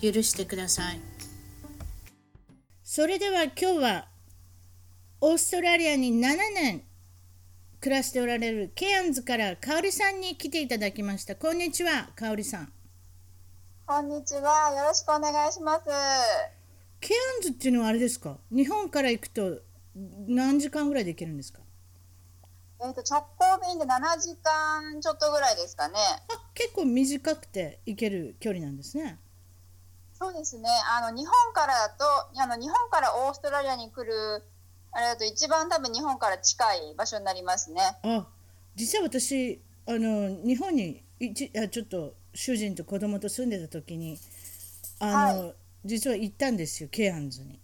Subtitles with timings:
[0.00, 1.00] 許してください。
[2.82, 4.08] それでは今日は、
[5.20, 6.82] オーストラリアに7年
[7.80, 11.34] 暮らしておられるケアンズから香織さんに来ていただきました。
[11.36, 12.72] こんにちは、香織さん。
[13.86, 14.72] こんにちは。
[14.76, 15.84] よろしくお願いします。
[17.00, 18.38] ケアンズっていうのはあれですか？
[18.50, 19.60] 日本から行くと
[20.26, 21.60] 何時間ぐらいで行けるんですか？
[22.82, 25.94] えっ、と直行便で7時間ちょっとぐらいですかね。
[26.28, 29.18] あ結構短くて行ける距離なんですね。
[30.18, 30.68] そうですね。
[30.96, 32.04] あの日本からだと、
[32.40, 34.42] あの日本からオーストラリアに来る
[34.92, 37.80] あれだと一番多分日本から近い場所になりますね。
[38.02, 38.26] あ
[38.76, 44.18] 実は私あの日本に一あちょっと主人と子供と住んでた時に
[45.00, 45.52] あの、
[45.84, 47.60] 実は行ったんですよケアンズに。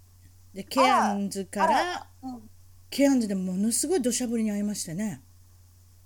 [0.52, 2.50] でケアンズかあらうん、
[2.90, 5.22] ケアンズでものすごい土砂降りに遭いましてね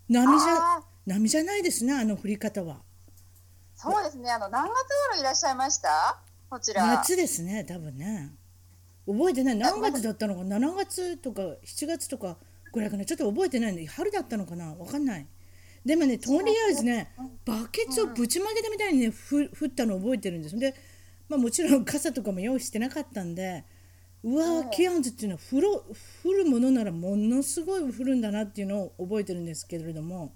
[0.09, 2.77] 波じゃ波じゃないですねあの降り方は
[3.75, 4.31] そうですね。
[4.31, 4.75] あの何月
[5.11, 6.19] 頃いらっしゃいました？
[6.55, 6.87] こちら。
[6.87, 8.31] 夏ですね多分ね。
[9.09, 9.57] 覚えてない。
[9.57, 10.43] 何月だったのか。
[10.43, 12.37] 7月とか7月とか
[12.73, 13.05] ぐらいかな。
[13.05, 14.73] ちょっと覚えてないんで春だったのかな。
[14.73, 15.27] わかんない。
[15.85, 17.13] でもねとりあえずね
[17.45, 20.57] バケツをぶちまけたみたいにねふ降ったの覚えてるんです。
[20.57, 20.77] で、
[21.29, 23.65] まあ、もちろん 傘とかも用意してなかったんで
[24.23, 25.85] うわーケアンズっていうのは降ろ
[26.25, 30.33] 降るものならものすごい降るんだなっていうのを覚えてるんですけれども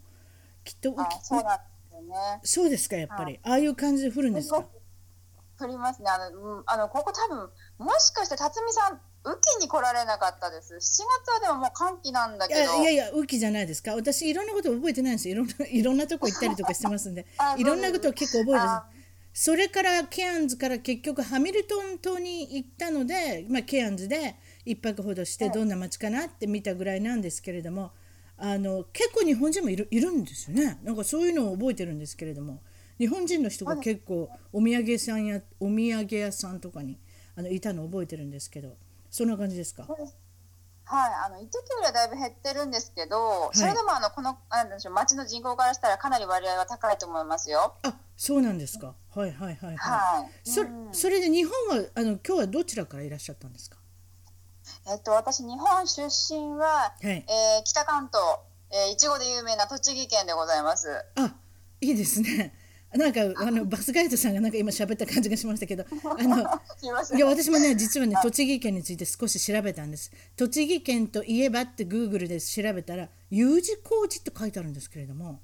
[0.65, 2.41] きっとあ、そうですよね。
[2.43, 3.39] そうですかやっぱり。
[3.45, 4.69] ああいう感じで降るんですか？
[5.59, 6.11] 降りますね。
[6.11, 10.75] あの、うんあのここ多分もしかして辰巳さん雨季に来られなかったです。
[10.75, 11.03] 7月
[11.35, 12.61] はでももう寒気なんだいけど。
[12.61, 13.95] やいやいや、雨季じゃないですか。
[13.95, 15.35] 私、いろんなこと覚えてないんですよ。
[15.35, 18.99] いろんな、いろんなとこ行ったりとかしてますんで あ、いろんなことを結構覚えてす。
[19.51, 27.93] それからケアンズから結局ハミルトン島に行ったので、まあ、ケアンズで一泊ほどしてどんな街かなって見たぐらいなんですけれども、
[28.37, 30.79] あの結構日本人もいるいるんですよね。
[30.83, 32.61] なんかそういうのを覚えてるんですけれども、
[32.99, 36.99] 日本人の人が結構お土産屋さんやお土産屋さんとかに
[37.37, 38.77] あのいたのを覚えてるんですけど、
[39.11, 39.87] そんな感じですか？
[39.89, 47.75] はい、あの一時よりはだいぶ減ってるんですけど、いそれでもあのこのなんでしょう町の人口からしたらかなり割合は高いと思いますよ。
[47.83, 48.95] あ、そうなんですか。
[49.15, 49.77] はいはいはいはい。
[49.77, 50.49] はい。
[50.49, 53.77] そうんそれで日本はあの今日はどちらからいらっしゃったんですか？
[54.91, 57.05] えっと私日本出身は、はい。
[57.05, 58.21] えー北関東、
[58.71, 60.89] えーいちごで有名な栃木県でございます。
[61.17, 61.35] あ、
[61.83, 62.55] いいですね。
[62.95, 65.85] なんかあのバスガイドさんがなんか今喋った感じがしましたけど、
[66.19, 66.61] あの
[67.05, 70.11] すいや私もね実はね栃木県について少し調べたんです。
[70.37, 75.39] 栃木県といえばってグーグルで調べたら U 字工事って書いてあるんですけれども、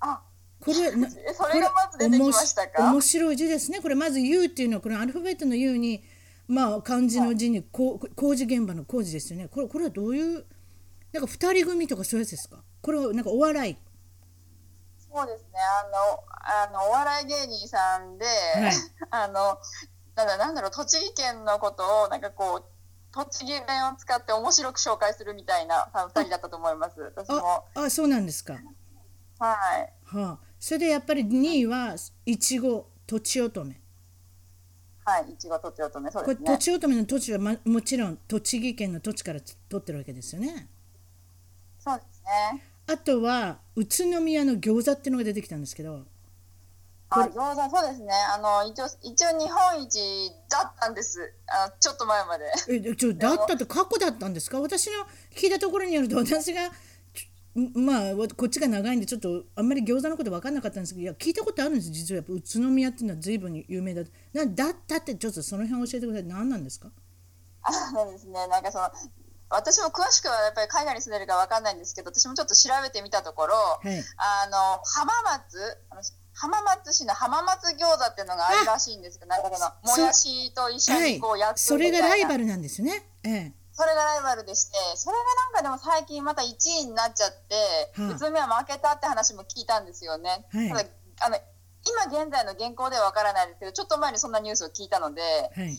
[0.00, 0.22] あ、
[0.60, 2.90] これなえ それがまず出てきましたか？
[2.90, 3.80] 面白い字ですね。
[3.80, 6.02] これまず U っていうのはこのアルファベットの U に
[6.48, 9.46] まあ漢字の字にこう工事現場の工事ですよね。
[9.46, 10.44] これこれはどういう
[11.12, 12.64] なんか二人組とかそういうやつですか？
[12.82, 13.76] これはなんかお笑い。
[15.10, 15.58] そうですね。
[15.58, 18.72] あのあのお笑い芸人さんで、はい
[19.10, 19.58] あの
[20.16, 22.64] なんだなんだろう栃木県のことをなんかこう
[23.12, 27.00] 栃木弁を使って面白く紹介するみたいな多分二人だったと思います。
[27.00, 28.54] 私もああそうなんですか。
[28.54, 29.92] はい。
[30.04, 30.38] はあ。
[30.58, 31.94] それでやっぱり2位は
[32.26, 33.80] いちごとちおとめ。
[35.04, 36.56] はい、いちごとちおとめ、そうこれですね。
[36.56, 40.68] とちおとめの土地は、ま、もちろん栃木県の土地から取ってるわけですよね。
[41.78, 42.62] そうですね。
[42.88, 46.04] あとは宇都宮の餃子っていうのが出てきたんですけど。
[47.10, 48.12] あ、餃子、そうですね。
[48.34, 51.32] あの、一応、一応日本一だったんです。
[51.46, 52.44] あの、ちょっと前まで。
[52.68, 54.60] えちょだったって過去だったんですか？
[54.60, 56.70] 私の聞いたところによると私が
[57.74, 62.16] まあわこっちが長いんでちょっとあんまり餃子のこと分かんなかったんですけどいや聞いたことあるんです実は。
[62.18, 64.02] やっぱ宇都宮っていうのは随分有名だ。
[64.34, 66.28] なだったってちょっとその辺教えてください。
[66.28, 66.90] 何なんですか？
[67.62, 68.84] あのですね、なんかその、
[69.50, 74.04] 私も詳しくはやっぱり海外に住んでるかわかんないんですけど、私もちょっと調べてみたところ、はい。
[74.16, 75.78] あの、浜松、
[76.34, 82.44] 浜松市の浜松餃子っていうのがあるらしいんですけど、なんかこの、もやしと一緒はいにこう焼くそれがライバル。
[82.44, 83.08] ルなんですよね。
[83.24, 83.52] ええ。
[83.72, 86.46] それがライバルでして、それがなんかでも最近また1
[86.82, 87.54] 位になっちゃって、
[88.00, 88.14] はあ。
[88.14, 90.46] 宇都宮負けたって話も聞いたんですよね。
[90.52, 90.68] はい。
[90.68, 90.84] ただ
[91.20, 91.38] あの
[91.86, 95.78] 今現在の現行ではわからないですけど、ちょっと前にそんなニュースを聞いたので、はい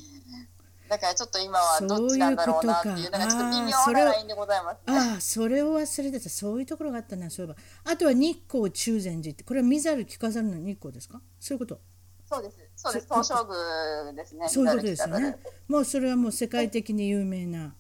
[0.90, 4.82] だからちょっと今はどっちなんだろうなっていうのがちょっと微妙なラインでございます、ね。
[4.88, 11.22] ああそれを忘れてたそういうところがあったなそういえばあとは日光中禅寺ってこれは見ざる聞かざるの日光ですか？
[11.40, 11.80] そういうこと？
[12.28, 12.58] そうです。
[12.76, 14.50] そうです、東照宮ですね。
[14.50, 15.38] そういうことですよね。
[15.68, 17.74] もうそれはもう世界的に有名な。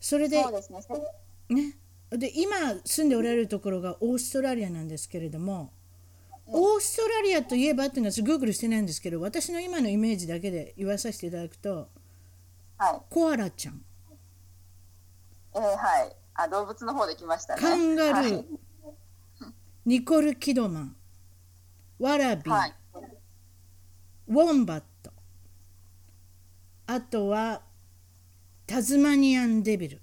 [0.00, 0.80] それでそうですね。
[1.48, 1.76] ね、
[2.10, 5.72] で今住んでおられるところがオーストラリアなんですけれども、
[6.46, 11.88] オーストラリアといえばっていうのは私グーグルしてないんですけど私の今のイメージだけで言わさせていただくと
[12.78, 13.02] はい。
[13.08, 13.80] コアラちゃん
[15.54, 16.16] えー、はい。
[16.34, 17.62] あ、動物の方で来ましたね。
[17.62, 18.46] カンガルー、はい。
[19.86, 20.96] ニコル・キドマン
[21.98, 22.74] ワラビー、はい。
[24.26, 25.12] ウォンバット
[26.86, 27.60] あとは
[28.66, 30.00] タズマニアンデビル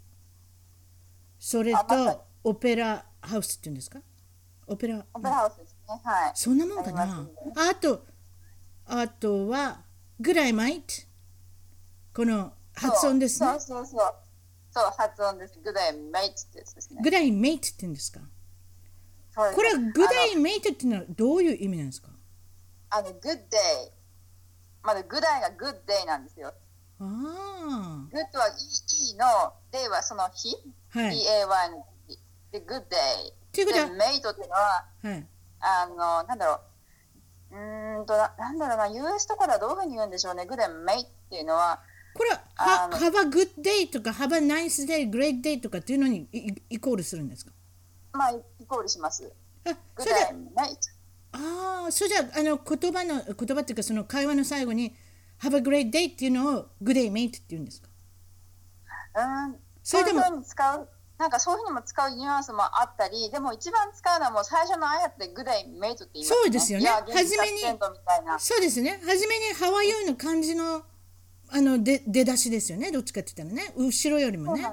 [1.40, 4.00] それとオペラハウスっていうんですか？
[4.68, 6.00] オペラオペラハウスですね。
[6.04, 6.32] はい。
[6.36, 7.04] そんなもんかな？
[7.04, 7.30] あね
[7.72, 8.06] あと
[8.86, 9.82] あとは
[10.20, 10.94] グライマイト
[12.14, 14.14] この発音ですねそうそうそう
[14.74, 14.84] そう。
[14.98, 15.60] 発音です。
[15.64, 17.02] グダイメイツってやつですね。
[17.04, 18.22] グライメイトって言うんですか？
[19.36, 22.10] これは G'day mate っていうのはどういう意味なんですか？
[22.90, 23.40] あの、 good day。
[24.84, 26.54] まだ G'day が good day なんですよ。
[27.00, 30.56] ああ good は E の、 day はその日。
[30.92, 32.20] はい D-A-Y の日。
[32.52, 33.34] で、 good day。
[33.54, 35.28] ということはで、 mate っていうのは、はい
[35.60, 36.62] あの、なんだろ
[37.52, 37.56] う。
[37.56, 40.46] うーんとな、なんだろうな、US とかではどういうふうに言うんでしょうね。
[40.46, 41.82] Good day mate っていうのは、
[42.13, 47.52] これはは Have a good day とか Have a nice day, great day とかっていうのにイイイコールするんですか？
[48.13, 49.31] まあ、イコールします。
[49.66, 50.22] あそれで。
[51.34, 54.94] ああそれじゃああの言葉の言葉っていうかその会話の最後に
[55.42, 57.88] Have a great day っていうのを Good day mate って言うんですか？
[59.13, 66.38] うん、それでもそういうふうに使う、なんかそういうふうにも使うニュアンスもあったり、でも一番使うのはもう最初のあやつでグレイメイトって言います、ね。
[66.44, 68.40] そうですよね初めに100%みたいな。
[68.40, 70.84] そうですね初めに How are you の感じの
[71.53, 72.92] あの出出だしですよね。
[72.92, 73.74] どっちかって言ったらね。
[73.75, 74.63] 後ろよりもね。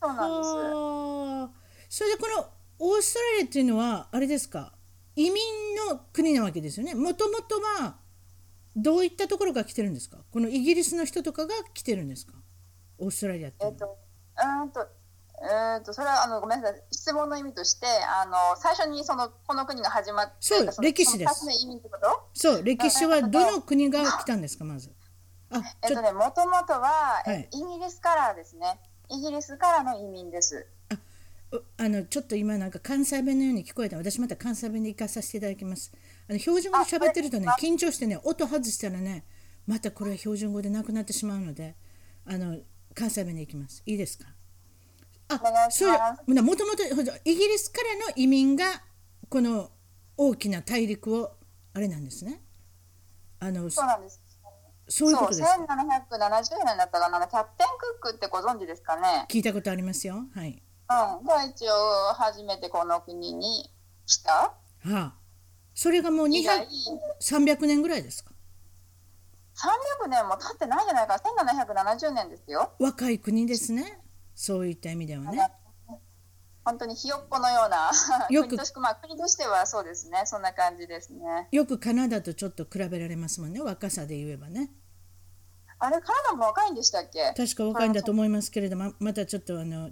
[0.00, 1.52] そうなんで
[1.90, 1.98] す。
[1.98, 2.46] それでこの
[2.78, 4.72] オーストラリアっていうのはあれですか。
[5.16, 5.34] 移民
[5.88, 6.94] の国なわけですよね。
[6.94, 7.96] もともとは
[8.76, 10.18] どういったところから来てるんですか？
[10.30, 12.34] このイギリスの人とかが来てるんですか？
[12.98, 14.86] オーストラリアってえっと、うーんと、
[15.42, 16.82] えー、とそれはあのごめんなさい。
[16.92, 21.40] 質問の意味としてあの最初にそのこの国が始まってそうの歴史です。
[21.40, 22.28] その二つの意味ってこと？
[22.32, 24.64] そう歴史はどの国が来たんですか？
[24.64, 24.92] まず
[25.50, 25.58] え
[25.92, 26.46] っとねもと。
[26.46, 27.48] もとは、えはい。
[27.52, 28.78] イギリスからですね。
[29.10, 30.66] イギリスからの移民です。
[31.50, 33.96] うあのちょっと今なんか関西弁のように聞こえた。
[33.96, 35.90] 私また関西弁で行かさせていただきます。
[36.28, 39.24] あの標準語で喋ってるとねあ緊張してね音外したらね
[39.66, 41.74] またこれは標準語でなくなってしまうので
[42.26, 42.58] あの
[42.94, 43.82] 関西弁で行きます。
[43.86, 44.26] いいですか？
[45.30, 46.82] あお願いしそれますもともと
[47.24, 48.64] イギリスからの移民が
[49.30, 49.70] この
[50.16, 51.32] 大きな大陸を
[51.72, 52.42] あれなんですね。
[53.40, 54.20] あのそうなんです
[54.88, 55.48] そういうことですか？
[55.54, 57.26] そう1770年だったかな？
[57.26, 59.26] キャプテンクックってご存知ですかね？
[59.28, 60.24] 聞いたことありますよ。
[60.34, 60.62] はい。
[60.90, 61.24] うん。
[61.24, 63.70] が一応初めてこの国に
[64.06, 64.32] 来た。
[64.32, 64.54] は
[64.84, 65.14] あ。
[65.74, 66.66] それがもう以来。
[67.20, 68.32] 200 300年ぐらいですか
[70.04, 71.18] ？300年も経ってないんじゃないか
[71.74, 71.92] な。
[71.92, 72.72] 1770年ですよ。
[72.78, 74.00] 若い国ですね。
[74.34, 75.50] そういった意味ではね
[76.68, 77.90] 本当にひよっこのような
[78.28, 78.54] よく。
[78.80, 80.22] まあ、国としてはそうですね。
[80.26, 81.48] そんな感じですね。
[81.50, 83.60] よくカナダとちょっと比べられますもんね。
[83.62, 84.70] 若さで言えばね。
[85.78, 87.32] あれカナダも若いんでしたっけ？
[87.34, 89.90] 確か若いんだと思いますけれどもまたちょっとあの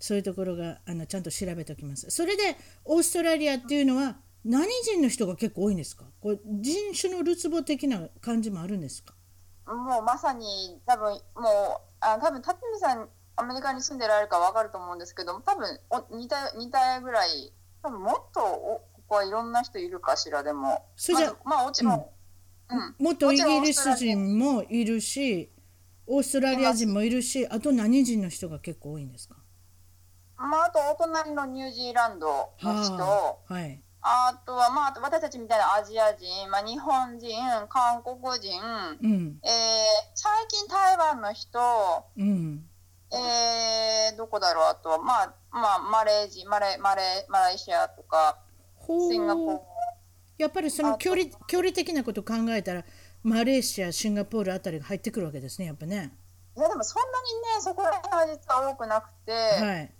[0.00, 2.10] そういうところがあのちゃんと調べておきます。
[2.10, 6.06] それでオーストラリアっていうのは何人の人が結構多いんですか？
[6.20, 9.14] これ人種のるつぼ的な感じもあるんですか？
[9.66, 11.22] もうまさに多分もう
[12.00, 13.08] あ多分辰巳さん
[13.40, 20.84] アメリカに住んでられるかわかると思うんですけども多分お似た似たぐらい多分もっとおここはいろんな人いるかしらでも。
[20.96, 22.94] それじゃまずまあもちろん、うん。
[22.98, 25.50] 元イギリス人もいるし
[26.06, 29.36] オーストラリア人もいるしあと何人の人が結構多いんですか？
[30.36, 32.26] まあ、あとお隣のニュージーランド
[32.62, 33.82] の人、はあはい。
[34.02, 37.28] あとは、まあ、私たちみたいなアジア人、まあ、日本人、
[37.68, 38.58] 韓国人、
[39.02, 39.38] うん。
[39.44, 39.50] えー
[40.14, 41.58] 最近台湾の人、
[42.16, 42.64] うん
[43.12, 48.38] えーどこだろう、あとは、まあ、まあ、マレージ、マレ、マレ、マレーシアとか、
[48.74, 49.54] ほシンガポール。
[49.56, 49.60] う。
[50.38, 52.84] やっぱりその距離距離的なことを考えたら
[53.22, 56.16] マレーシアシンガポールあたりが入ってくるわけですねやっぱね。
[56.56, 59.92] いや、でもそんなにね、そこら辺は実は多くなくて、はい。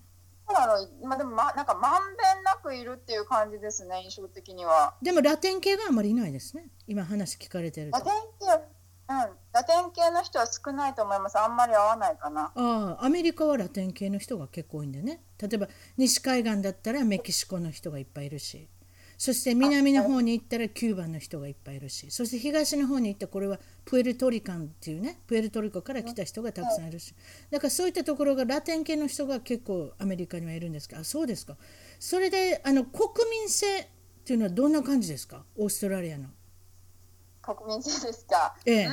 [0.52, 1.06] だろう？
[1.06, 4.94] まあ、でも、ま、なんかまんべんなくいるっていう感じですね、印象的には。
[5.00, 7.98] でもラテン系があまりいないですね今話聞かれてると。
[7.98, 8.46] ラテン系、
[9.10, 9.16] うん、
[9.52, 11.36] ラテン系の人は少ないと思います。
[11.36, 12.52] あんまり合わないかな。
[12.54, 15.20] ああアメリカはラテン系の人が結構多いんでね。
[15.42, 18.68] 例えば西海岸だったらメキシコの人がいっぱいいるし。
[19.18, 22.10] そして南の方に行ったらキューバの人がいっぱいいるし。
[22.10, 25.18] そして東の方に行ったらこれはプエルトリカンっていうね。
[25.26, 27.12] プエルトリコから来た人がたくさんいるし。
[27.50, 31.00] だからそういったところがラテン系の人が結構アメリカにはいるんですけど。
[31.00, 31.56] あそうですか。
[31.98, 33.86] それであの国民性っ
[34.24, 35.44] ていうのはどんな感じですか？
[35.58, 36.28] オーストラリアの
[37.54, 38.54] 国民性ですか？
[38.66, 38.88] ええ。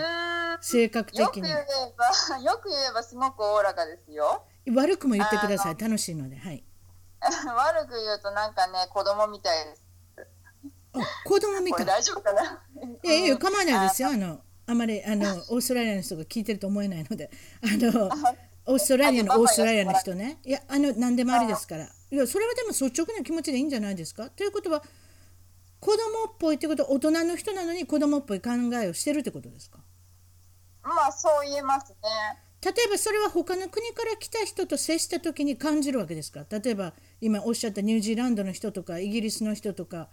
[0.62, 1.66] 性格よく的に言え
[1.98, 4.44] ば、 よく言えばすごくおおらかですよ。
[4.74, 5.78] 悪くも言ってください。
[5.78, 6.38] 楽しいので。
[6.38, 6.64] はい。
[7.22, 9.84] 悪く言うとなんかね、子供みたいです。
[10.94, 11.86] あ子供みこたい。
[11.86, 12.64] れ大丈夫かな？
[13.04, 14.10] いやいや構わないですよ。
[14.10, 14.40] あの。
[14.70, 17.30] あまりあの オーストラリアの人が聞いてると思えないので。
[17.64, 18.10] あの
[18.70, 20.40] オーストラリアのオーストラリアの人ね。
[20.44, 21.86] いやあの何でもありですから。
[21.86, 24.30] いやそれはでも率直な気持ちでいいんじゃないですか？
[24.30, 24.84] ということは
[25.80, 25.98] 子供
[26.32, 28.50] っぽいってことは大人の人なのに子供っぽい考
[28.82, 29.80] えをしてるってことですか？
[30.84, 31.98] まあそう言えますね。
[32.64, 36.46] 例えばそれは他の国から来た人と接した時に感じるわけですか？
[36.50, 40.10] 例えば今おっしゃったニュージーランドの人とかイギリスの人とか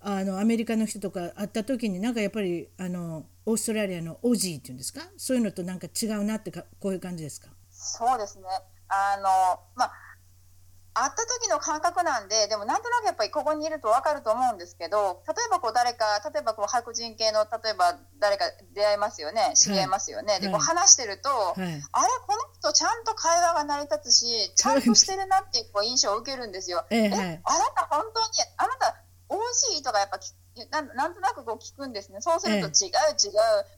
[0.00, 5.02] あのアメリカの人とか会った時になんかやっぱりあのオーストラリアのオジーっていうんですか？
[5.18, 7.48] そういうのとなんか違うなってかこういう感じですか？
[7.70, 8.44] そうですね。
[8.88, 9.92] あの、まあ、
[10.96, 20.40] 会った時の感覚なんで、でもなんとなくやっぱりここにいると分かると思うんですけど、例えばこう誰か、例えばこう白人系の、例えば誰か出会いますよね、知り合いますよね。
[20.40, 21.68] で、こうはい話してると、はいあれ、
[22.26, 26.86] この人ちゃんと会話が成り立つし、ちゃんとしてるなっていうこう印象を受けるんですよ。
[26.88, 27.38] あな
[27.76, 28.26] た本当に、
[28.56, 28.96] あなた、
[29.28, 30.32] 惜しいとかやっぱ聞
[30.70, 32.20] なんなんとなくこう聞くんですね。
[32.20, 33.32] そうすると違う違う、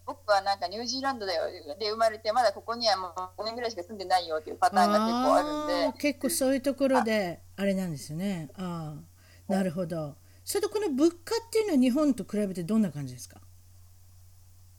[0.07, 1.45] 僕はなんかニュージーランドだよ
[1.79, 7.65] で生まれて、まだここにはもう5年ぐらいしか住んでないよっていうパターンが結構あるんあでー、結構そういうところであ。
[7.65, 8.49] れなんですよね。
[8.57, 8.95] あ
[9.49, 10.17] あなるほど。
[10.45, 13.41] それとこの物価っていうのは日本と比べてどんな感じですか？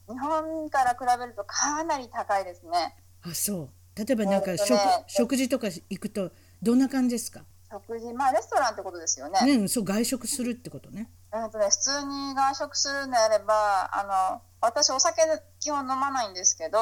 [0.07, 2.95] 日本から比べるとかなり高いですね。
[3.21, 3.69] あそう。
[3.95, 4.75] 例えばなんか食,、
[5.07, 7.43] 食事とか行くとどんな感じですか？
[7.71, 9.57] 食事、まあレストランってことですよね。
[9.59, 11.09] ねそう外食するってことね。
[11.31, 15.21] えっとね普通に外食するんであれば、あの私お酒
[15.59, 16.77] 基本飲まないんですけど、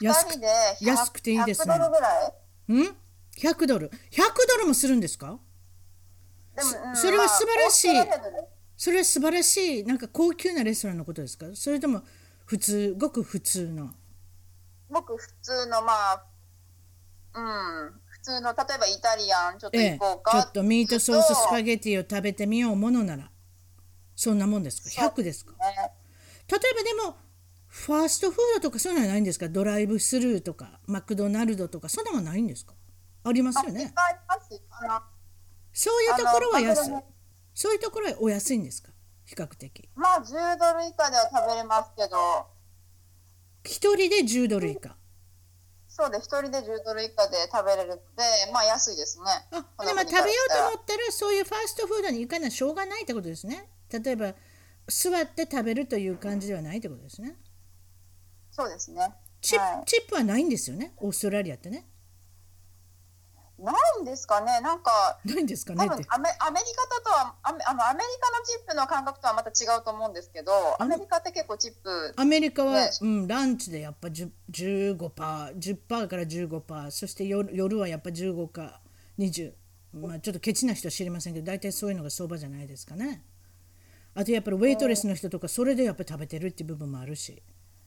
[0.00, 0.46] 2安く人で
[0.80, 1.74] 100安くていいですね。
[1.74, 2.32] 100ドルぐらい。
[2.68, 2.96] うん
[3.36, 3.92] ？100ドル？100
[4.48, 5.38] ドルもするんですか？
[6.56, 7.94] でも、うんそそれは素晴らしい。
[7.94, 8.06] まあ
[8.76, 11.46] それは素晴らしいなんか高級なレストランのことですか？
[11.54, 12.02] それとも
[12.46, 13.90] 普通ごく普通の。
[14.88, 16.24] 僕普通のまあ
[17.34, 23.30] うん普通の例えばイタリアンちょっとええ行こうかちょっとミートソーススパゲゲティを食べてみようものなら。
[24.14, 25.54] そんなもんですか？100ですか？
[25.58, 27.16] 例えばでも
[27.66, 29.48] ファーストフードとかそういうのはないんですか？
[29.48, 32.74] ドライブスルーとかマクドナルドとかそんなもんないんですか？
[33.24, 33.94] ありますよね。
[35.72, 36.94] そういうところは安い。
[37.54, 38.90] そういうところはお安いんですか？
[39.24, 39.88] 比較的。
[39.94, 42.46] まあ10ドル以下では食べれますけど。
[43.64, 44.96] 一人で10ドル以下
[46.00, 48.02] そうで1人で10ドル以下で食べれるので
[48.54, 49.24] まあ安いですね。
[49.50, 53.68] あこでも食べようと思ったらそういうファーストフードに行かなしょうがないってことですね。
[53.92, 54.32] 例えば
[54.88, 57.36] 座って食べるという感じではないってことですね。
[58.50, 59.12] そうですね。
[59.42, 59.84] チップ,、はい。
[59.84, 60.94] チップはないんですよね。
[60.96, 61.86] オーストラリアってね
[63.62, 64.60] ないんですかね。
[64.60, 72.90] なんかないんですかね多分アメアメリカとはアメあのアメリカのチップの感覚とはまた違うと思うんですけどアメリカって結構チップアメリカは、ね。
[73.00, 74.96] うん、ランチでやっぱ10 15%、
[75.58, 78.80] 10%から15%、そして夜夜はやっぱ15か
[79.18, 79.52] 20、
[79.94, 83.22] まあ、ちょっとケチな人は知りませんけど、大体そういうのが相場じゃないですかね。
[84.14, 87.42] あとやっぱりウェイトレスの人とか、それでやっぱり食べてるっていう部分もあるし、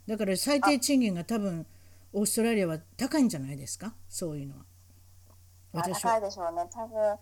[0.08, 1.66] だから最低賃金が多分、
[2.14, 4.66] オーストラリアは高いんじゃないですか、そういうのは。
[5.82, 6.68] 高いでしょうね。
[6.72, 7.18] 多分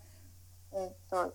[0.73, 1.33] えっと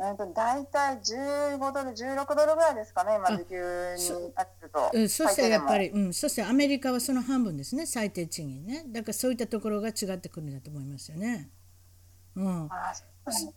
[0.00, 3.56] えっと大体15ドル16ドルぐらいですかね今時給
[3.96, 4.90] になってると。
[4.92, 8.84] うん、そしてやっぱり、うん、そしてアメリカはその半分ですね、最低賃金ね。
[8.88, 11.50] だからそういったところが違ってくるんだと思いますよね。
[12.36, 13.52] うん、あそ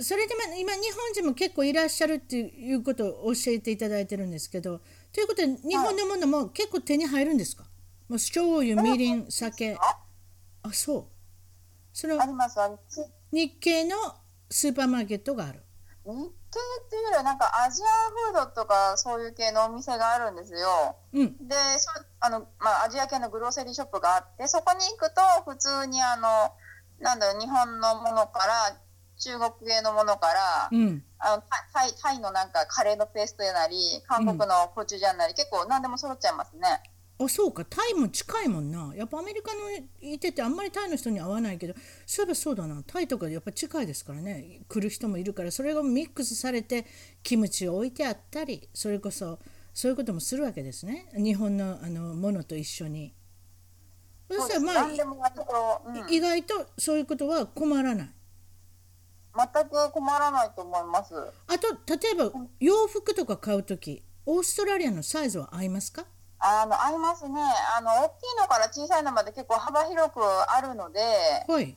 [0.00, 4.80] それでまあ今日本人も結構いらっしゃるっていうことを教えていただいてるんですけど
[5.12, 7.64] ということで日本のものも結構手に入るんですか？
[8.08, 9.76] もう醤油みりん酒。
[10.62, 11.04] あそう
[11.94, 12.58] そのあります
[13.30, 13.96] 日系の
[14.50, 15.62] スーパーマーケットがある
[16.04, 20.96] 日系っていうよりはなんかアジアフードとかそういう系のお店があるんですよ。
[21.14, 26.52] うんでそあの、まあ、アジア系のグローセリーショップがあってそこに行くと普通にあの
[27.00, 28.76] なんだろう日本のものから
[29.16, 36.82] 中国系のものから、うんあのタイタイのなんかカレーのペーストやなり韓国のコチュジャンなり、結構何でも揃っちゃいますね。
[37.16, 37.64] あそうか。
[37.64, 38.92] タイも近いもんな。
[38.96, 39.60] やっぱアメリカの
[40.00, 41.74] いててあんまりタイの人に会わないけど
[42.06, 42.82] そういえばそうだな。
[42.84, 44.62] タイとかやっぱ近いですからね。
[44.68, 46.86] 来る人もいるからそれがミックスされて
[47.22, 49.38] キムチを置いてあったりそれこそ
[49.72, 51.08] そういうこともするわけですね。
[51.16, 53.14] 日本のあのものと一緒に。
[54.28, 58.10] そしたらまあうん、意外とそういうことは困らない。
[59.36, 61.14] 全く困らないと思います。
[61.46, 66.06] あと例えば洋服とか買う時オーストラリアのサイズは合いますか？
[66.46, 67.40] あの合いますね。
[67.76, 71.00] あの大きいのから小さいのまで結構幅広くあるので
[71.48, 71.74] はい。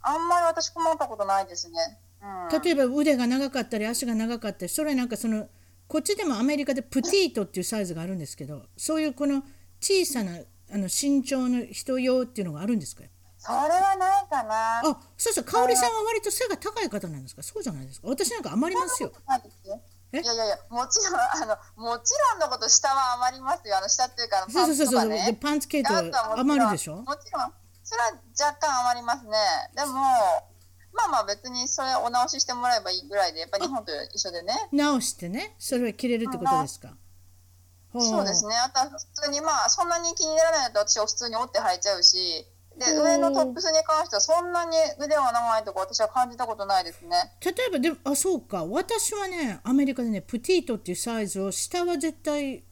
[0.00, 1.98] あんまり私困ったことないですね。
[2.22, 5.48] うん、例えば腕が長かったり足が長かったりそれなんかその
[5.86, 9.42] こっちでもアメリカでプティートっていうサイズがあるんですけどそういうこの
[9.80, 10.32] 小さな
[10.72, 13.04] あの身長の人用っていうのがあるんですか？
[13.38, 14.80] それはないかな。
[14.80, 14.82] あ
[15.16, 15.44] そうそう。
[15.44, 17.42] 香織さんは割と背が高い方なんですか？
[17.42, 18.08] そうじゃないですか？
[18.08, 19.12] 私なんか余りますよ。
[19.26, 19.40] な
[20.12, 23.76] いやいやいや、もちろん、あの、もちろんのこと、下は余りますよ。
[23.76, 26.96] あの、下っていうか、そうそうそうそう、パンツとかねでパンツ系統あとは余るでしょ？
[27.02, 27.52] もちろん、
[27.84, 29.36] それは若干余りますね。
[29.76, 29.92] でも、
[30.94, 34.68] まあまあ別にそれお直ししてもらえばいいぐらいで、やっぱり日本と一緒でね。
[34.72, 36.96] 直してねそれは着れるってことですか、
[37.92, 38.56] ほそうですね。
[38.56, 42.46] あとは普通にまあ、そんなに気にならないと私は普通に折って履いちゃうし、
[42.78, 47.32] で、うん上のトップスに関してはそんなに腕が長いとか私は感じたことないですね。
[47.44, 48.64] 例えばでもあそうか。
[48.64, 52.64] 私はねアメリカでねプティートっていうサイズを下は絶対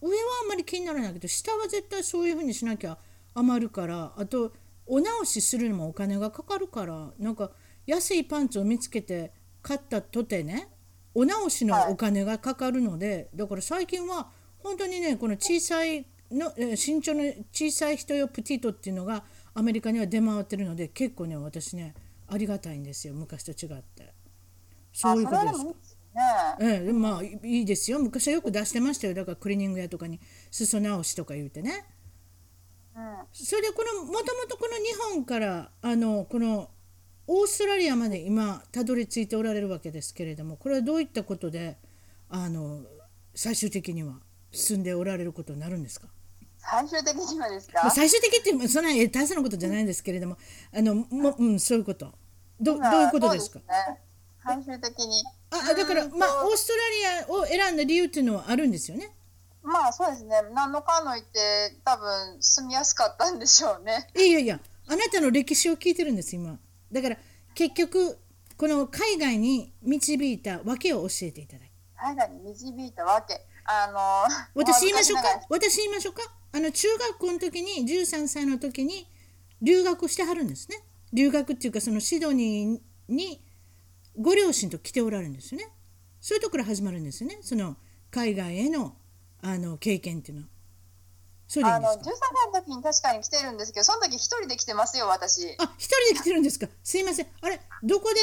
[0.00, 2.98] 上はあんまり気にならないけど下は絶対そういうふうにしなきゃ
[3.34, 4.52] 余るからあと
[4.86, 7.50] お直しするのもお金がかかるからなんか
[7.86, 9.32] 安いパンツを見つけて
[9.62, 10.68] 買ったとてね
[11.14, 17.22] お直しのお金がかかるので、だから最近は本当にねこの小さいのえー身長の
[17.52, 19.24] 小さい人用プティートっていうのが
[19.58, 21.94] アメリカには出回ってるので結構ね私ね
[22.28, 24.12] ありがたいんですよ昔と違って。
[24.92, 25.54] そういうことです。
[25.54, 26.56] あそれはでもいいですね。
[26.60, 27.98] ええ、まあいいいですよ。
[27.98, 29.14] 昔はよく出してましたよ。
[29.14, 30.20] だからクリーニング屋とかに
[30.50, 31.84] 裾直しとか言うてね。
[32.96, 33.16] うん。
[33.32, 36.70] それでこのもともとこの日本からあのこの
[37.26, 41.76] オーストラリアまで今たどり着いておられるわけですけれどもこれはどういったことで
[42.28, 42.82] あの
[43.34, 44.20] 最終的には
[44.52, 46.08] 進んでおられることになるんですか？
[46.68, 50.36] 最終的にはですまあか最終的ってそんなえ大切なことじゃないんですけれども
[50.74, 52.12] あのも、うん、そういうこと
[52.60, 53.58] どどういうことですか？
[53.60, 53.64] ね。
[54.44, 55.22] 最終的に。
[55.50, 56.78] あだからまあオーストラ
[57.18, 59.14] リアを選んだ理由っていうのはあるんですよね？
[59.62, 60.42] まあそうですね。
[60.54, 64.08] 何のかの言って多分住みやすかったんでしょうね。
[64.16, 66.58] いやいやあなたの歴史を聞いてるんです今
[66.92, 67.16] だから
[67.54, 68.18] 結局
[68.56, 73.40] この海外に導いた訳を教えていただいて海外に導いたわけ。
[73.68, 75.28] あの、私言いましょうか？
[75.50, 76.22] 私言いましょうか？
[76.56, 79.06] あの中学校の時に13歳の時に
[79.60, 80.78] 留学してはるんですね。
[81.12, 83.42] 留学っていうかそのシドニーに
[84.18, 85.68] ご両親と来ておられるんですよね。
[86.18, 87.36] そういうところ始まるんですよね。
[87.42, 87.76] その
[88.10, 88.96] 海外への
[89.42, 90.48] あの経験っていうのは。
[91.46, 92.26] そうでいいあの13んですか？
[92.32, 95.42] 歳の時に確かに来てるんですけど、その時一人で来てますよ、私。
[95.42, 96.68] いあ一人で来てるんですか？
[96.82, 97.26] すいません。
[97.42, 98.20] あれどこで？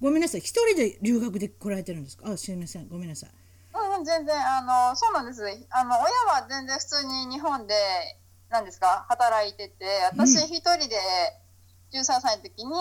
[0.00, 0.40] ごめんなさい。
[0.40, 2.28] 一人で留学で来られてるんですか？
[2.28, 2.88] あすいません。
[2.88, 3.30] ごめんなさい
[4.04, 5.42] とうんうん、全然、あの、そうなんです。
[5.70, 7.74] あの、親は全然普通に日本で、
[8.50, 10.44] なんですか、働いてて、私うん。
[10.44, 10.96] 一人で
[11.92, 12.74] 13歳の時に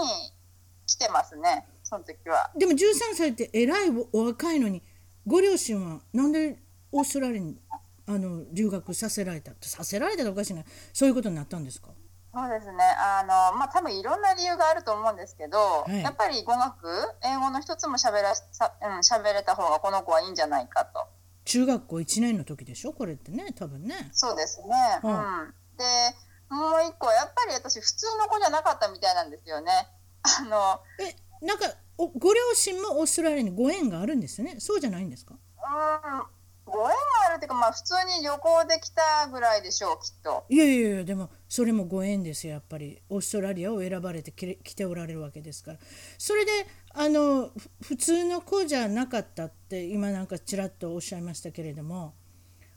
[0.85, 2.49] 来てますね、その時は。
[2.57, 4.81] でも13歳ってえらいお若いのに
[5.25, 6.57] ご両親はなんで
[6.91, 7.61] オーストラリアに
[8.05, 9.51] あの留学させられた？
[9.61, 10.63] させられたらおかしいな。
[10.93, 11.89] そういうことになったんですか？
[12.39, 12.77] そうですね。
[12.83, 16.87] あの、まあ、多分いろんな理由があると思うんですけど、いやっぱり語学、
[17.23, 21.07] 英語の一つも喋らさ、うん、喋れた方がこの子はいいんじゃないかと。
[21.45, 22.93] 中学校1年の時でしょ？
[22.93, 24.67] これってね多分ねそうですね。
[25.03, 25.53] ううんん。
[25.77, 25.83] で、
[26.49, 29.87] もう一個、やっぱり私普通の子じゃなかったみたいなんですよね。
[30.23, 31.65] あの、えなんか
[31.97, 34.59] おご両親もオーストラリアにご縁があるんですよね？
[34.59, 35.33] そうじゃないんですか？
[35.33, 36.23] うん、
[36.67, 36.93] ご縁が
[37.29, 40.45] あるっていうか、まあ普通に旅行できたぐらいでしょう、きっと。
[40.49, 43.01] いやいやいやでもそれもご縁ですよやっぱり。
[43.09, 45.79] オーストラリアを選ばれてきれ来ておられるわけですから。
[46.17, 46.51] それで
[46.93, 47.51] あの
[47.81, 52.15] 普通の子じゃなかったって今なんかちらっとおっしゃいましたけれども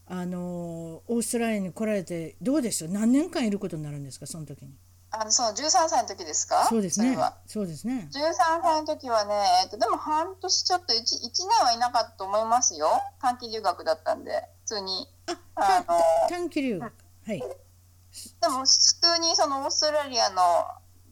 [0.07, 2.91] あのオーストラリアに来られてどうでした？
[2.91, 4.73] 何年間いることになるんですかその時に？
[5.13, 6.67] あの、その13歳の時ですか？
[6.69, 7.19] そうですね。
[7.47, 8.09] そうですね。
[8.13, 12.89] 13歳の時はね、えっと、でも半年ちょっと 1, 1年はいなかったと思いますよ。
[13.21, 15.09] 短期留学だったんで、普通に。
[15.27, 16.93] ああの短期留学。
[17.27, 17.39] はい。
[17.39, 20.43] でも普通にそのオーストラリアの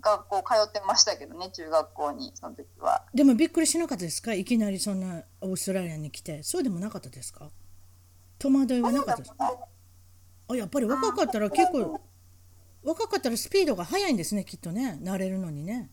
[0.01, 3.03] 学校通ってましたけどね、中学校に、その時は。
[3.13, 4.33] でもびっくりしなかったですか？
[4.33, 6.43] いきなりそんなオーストラリアに来て。
[6.45, 7.51] そうでもなかったですか？
[8.39, 9.59] 戸惑いはなかったですか？
[10.51, 12.01] あやっぱり若かったら結構
[12.85, 14.99] 若かったらスピードが速いんですねきっとね。
[15.03, 15.91] 慣れるのにね。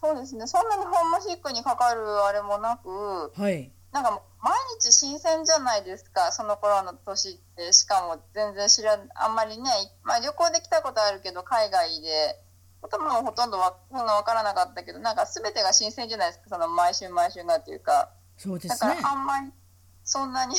[0.00, 3.72] そうですね、そんなにホームシックにかかるあれもなく、はい。
[3.90, 7.72] なんかもう毎日新鮮じゃないですか、その頃の年って。
[7.72, 9.70] しかも全然知らん、あんまりね、
[10.04, 12.40] まあ旅行で来たことあるけど、海外で、
[12.80, 17.92] こともほとんどわそんなわからなかったけど、なんか全てが新鮮じゃないですか、その毎週毎週がっていうか。
[17.92, 19.00] だかそうですね。
[19.02, 19.50] らあんまり
[20.04, 20.54] そんなに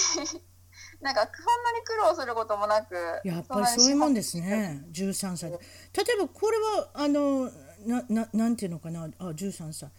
[1.01, 5.49] なんかそんなに苦労することもなくやっぱりそういうもんですね13歳。
[5.49, 7.49] で例えばこれはあの
[7.85, 9.09] なななんていうのかな？
[9.19, 9.89] あ13歳。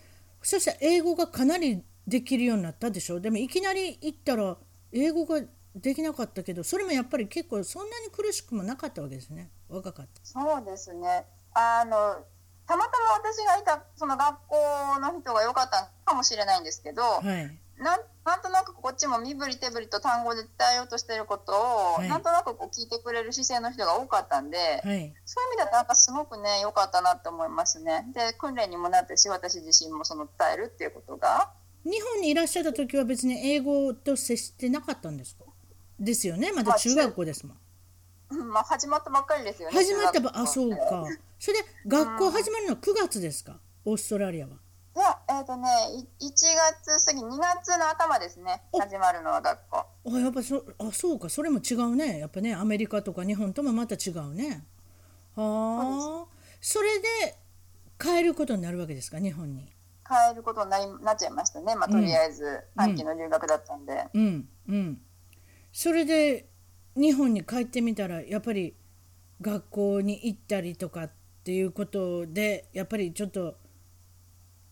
[0.42, 3.20] そしたら英語がかなりできるようになったでしょ？
[3.20, 4.56] でもいきなり行ったら
[4.92, 5.40] 英語が
[5.74, 10.20] できなかったけどそれもやっぱり結構そんなに苦しくもなかったわけですね若かった。
[10.24, 11.24] そうですね。
[11.54, 12.16] あの
[12.66, 14.56] たまたま私がいたその学校
[15.00, 24.82] の人が良かったかもしれないんですけど、はいなんなんとなくこっちも身振り手振りと単語で伝えようとしてることを、はいなんとなくこう聞いてくれる姿勢の人が多かったんで、はい。
[24.84, 25.14] そういう意味
[25.58, 28.06] だとなんかすごくね良かったなって思いますね。
[28.14, 31.50] で訓練にもなってし私自身もその伝えるっていうことが。
[31.82, 35.44] 日本にいらっしゃった時は別に英語と接してなかったんですか？
[35.98, 36.52] ですよね？
[36.52, 37.56] まだ中学校ですもん。
[38.32, 39.74] うんまあ、始まったばっかりですよね。
[39.74, 41.08] 始まったば、あ、中学校そうか。
[41.38, 43.58] それで学校始まるのは9月ですか？
[43.86, 44.52] オーストラリアは。
[44.96, 45.68] いや、えっ、とね、
[46.20, 46.32] い1
[46.84, 48.80] 月過ぎ、2月の頭ですね、お。
[48.80, 49.86] 始まるのは学校。
[50.06, 52.18] あやっぱそあそうかそれも違うね。
[52.18, 54.64] やっぱねアメリカとか日本ともまた違うね。
[55.36, 56.36] はあ。
[56.60, 57.36] それで
[57.98, 59.68] 帰ることになるわけですか日本に。
[60.04, 64.06] 帰ることになりなっちゃいましたね、まあ、とりあえず、短期の留学だったんで。
[64.12, 65.00] うんうん。
[65.72, 66.48] それで
[66.96, 68.74] 日本に帰ってみたらやっぱり
[69.40, 71.10] 学校に行ったりとかっ
[71.44, 73.54] ていうことでやっぱりちょっと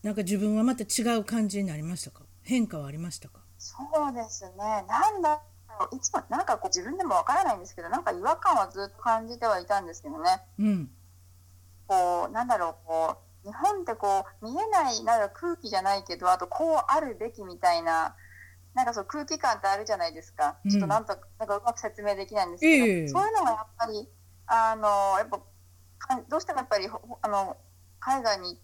[0.03, 2.23] なんか自分はまた違う感じになりましたか？
[2.43, 3.41] 変化はありましたか？
[3.59, 3.75] そ
[4.09, 4.57] うですね、
[4.89, 5.41] なんだ
[5.81, 10.91] ろう、いつもなんかこう自分でもわからないんですけど、なんか違和感はずっと感じてはいたんですけどね、うん。
[11.89, 18.15] こう、なんだろう、こう、日本ってこう、見えない、なんだろう空気じゃないけど、あとこうあるべきみたいな、
[18.75, 20.59] なんかそう空気感ってあるじゃないですか。
[20.65, 20.71] うん。
[20.71, 23.09] ちょっとなんと、なんかうまく説明できないんですけど、ええ。
[23.09, 24.09] そういうのがやっぱり、
[24.47, 25.39] あの、やっぱ、
[25.99, 27.57] かどうしてもやっぱり、ほあの、
[27.99, 28.59] 海外に、っ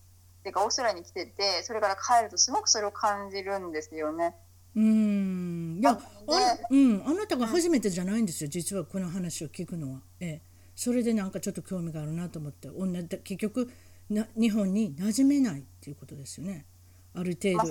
[0.44, 4.36] ていうかオーストラリアに来てて、それから帰るとすごくそれを感じるんですよね。
[4.76, 5.78] うーん。
[5.80, 10.42] いやなあうん、あなたが初めてじゃないんですよ実はこの話を聞くのは、ええ、
[10.74, 13.70] それでなんかちょっと興味があるなと思って同じ結局
[14.10, 16.66] な日本に馴染めないっていうことですよね。
[17.14, 17.68] ある程度、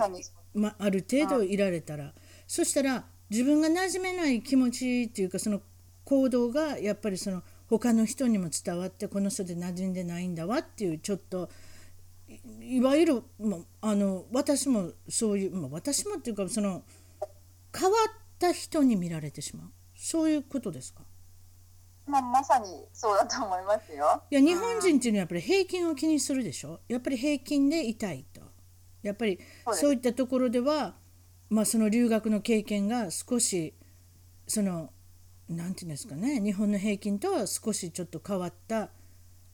[0.54, 2.14] まま、ある程度いられたら、
[2.48, 5.62] そしたら自分が馴染めない気持ちっていうかその
[6.06, 11.50] 行動がやっぱりその他の人にも伝わってこの人で馴染んでないんだわっていうちょっと
[12.62, 16.84] いいわゆる、まあ、あの私もそういう、まあ、私もっていうかその
[17.78, 19.68] 変わった人に見られてしまう。
[19.96, 21.04] そういうことですか？
[22.06, 24.24] まあ、まさにそうだと思いますよ。
[24.30, 26.82] いや日本人っていうのはやっぱり平均を気にするでしょ？
[26.90, 28.42] やっぱり平均でいたいと。
[29.02, 29.40] やっぱり
[29.72, 30.96] そういったところでは、
[31.50, 33.74] まあ、その留学の経験が少し
[34.48, 34.92] その
[35.48, 36.42] なんていうんですかね？
[36.42, 38.90] 日本の平均とは少しちょっと変わった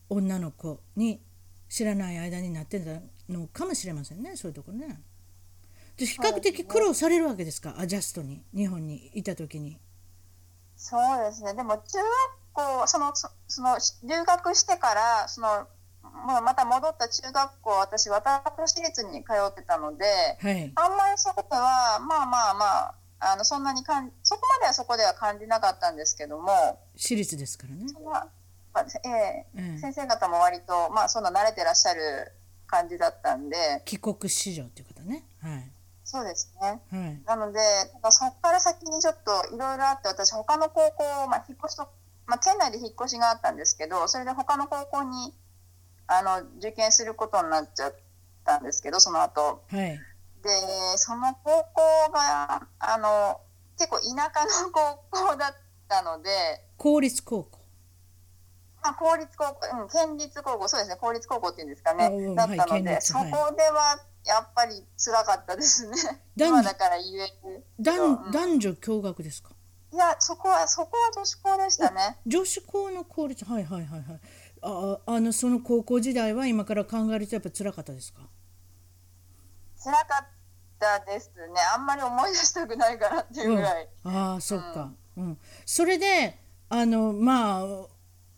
[0.10, 1.22] 女の子に
[1.70, 3.00] 知らない間になってた
[3.32, 5.00] のかもしれませんねそういうところね。
[5.98, 7.76] で比較的苦労されるわけですか？
[7.78, 9.78] アジャストに日本にいた時に。
[10.78, 11.54] そうですね。
[11.54, 11.84] でも中学
[12.54, 15.68] 校、その、そその、留学してから、その、
[16.02, 20.06] もうまた戻った中学校、私、私立に通ってたので、
[20.40, 27.86] はい、あんまりそこでは、まあまあまあ、あの、そんなにかん、そこまではそこでは感じなかったんですけども、私立ですからね。
[28.74, 29.46] まあええ。
[29.56, 32.32] ええ先生方も割と、まあ、そんな慣れてらっしゃる
[32.68, 35.26] 感じだったんで、帰国子女っていうことね。
[35.42, 35.72] はい。
[36.04, 36.82] そうですね。
[36.92, 37.22] はい。
[37.26, 37.60] なので、
[38.10, 41.88] そこから先にちょっといろいろあって、私、他の高校、まあ、引っ越しと、
[42.26, 45.34] まあ、県内で引っ越しがあったんですけど、それで他の高校に
[46.08, 47.96] あの受験することになっちゃっ
[48.44, 49.64] たんですけど、その後。
[49.70, 50.00] はい。
[50.42, 50.50] で、
[50.98, 53.40] その高校があの
[53.78, 54.04] 結構田
[54.34, 55.54] 舎の高校だっ
[55.88, 56.30] たので、
[56.78, 57.59] 公立高校。
[58.82, 65.96] まあ、公立高校、うん、県立高校、そうですね、公立高校っていうんですかあねうん、だったのはいそこではやっぱり辛かったですね。
[66.36, 67.64] 男今だから言える。
[67.80, 69.50] 男うん男女共学ですか？
[69.92, 72.18] いや、そこは、そこは女子校でしたね。
[72.28, 74.20] 女子校の公立はいはいはいはい
[74.62, 78.22] あああのその高校時代は今から考えるとやっぱ辛かったですか？
[79.82, 80.28] 辛かっ
[80.78, 81.62] たですね。
[81.74, 83.90] あんまり思い出したくないからっていうぐらい。
[84.04, 86.38] ああそっか、うんそれで
[86.68, 87.88] あのまあ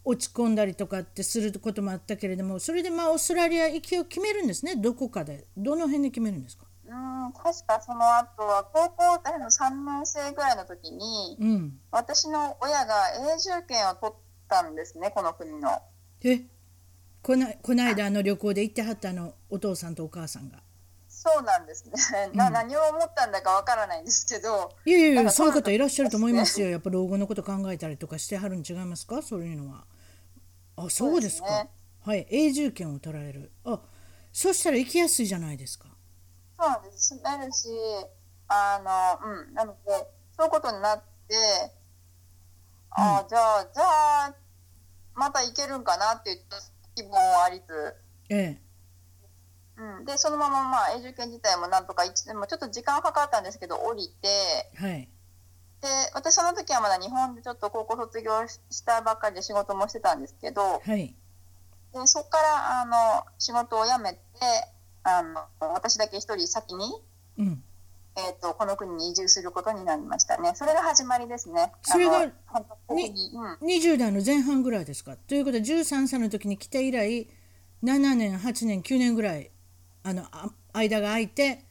[0.04, 4.76] 落ち込んだりとかってすることもあったけれどもそれでまあオーストラリア行きを決めるんですね。
[4.76, 5.46] どこかで。
[5.56, 6.66] どの辺で決めるんですか？
[6.88, 11.80] うん、確かその後は高校生の3年生ぐらいの時に、うん。
[11.92, 12.94] 私の親が
[13.34, 14.16] 永住権を取っ
[14.50, 15.70] たんですね、この国の。
[16.24, 16.42] え？
[17.22, 20.58] こなこの間あの旅行で行ってはったあのお父さんとお母さんが
[21.24, 22.32] そうなんですね。
[22.34, 22.54] なうん。
[22.54, 26.68] 何を思ったんだかわからないんですけど、いやいやいやそういう方いらっしゃると思いますよ。
[26.72, 29.22] やっぱ老後のこと考えたりとかしてはるん違いますか？
[29.22, 29.86] そういうのは。
[30.78, 31.48] あそうですか。
[31.48, 31.70] ね。
[32.04, 32.26] はい。
[32.32, 33.52] 永住権を取られる。
[33.66, 33.80] あ
[34.34, 35.90] そしたら行きやすいじゃないですか。
[36.58, 37.10] そうなんです。
[37.10, 37.68] 住めるし、
[38.48, 38.80] あ
[39.24, 39.92] の、うん、なので、
[40.36, 41.36] そういうことになって、
[42.90, 43.84] ああ、じゃあ、じゃ
[44.26, 44.36] あ、
[45.14, 46.40] また行けるんかなっていう
[46.96, 47.96] 希望もありつ
[48.30, 48.58] え
[49.82, 54.28] うん、で、そのまま、まあ、永住権自体もなんとか一、でもちょっと時間はかかったんですけど、降りて、
[54.76, 55.10] えはい
[55.82, 61.16] で、私その時はまだ日本でちょっと高校卒業したばっかりで仕事もしてたんですけど、はい
[61.94, 64.20] でそこから、あの、仕事を辞めて、
[65.04, 65.42] あの、
[65.74, 66.86] 私だけ一人先に、
[67.38, 67.64] うん
[68.16, 70.52] えっ、と、この国に移住することになりましたね。
[70.56, 71.72] それが始まりですね。
[71.82, 72.32] それがに、
[73.34, 73.54] うん。
[73.66, 75.16] 20代の前半ぐらいですか？
[75.16, 77.28] ということで13歳の時に来て以来
[77.84, 79.50] 7年8年9年ぐらい
[80.04, 81.64] あのあ間が空いて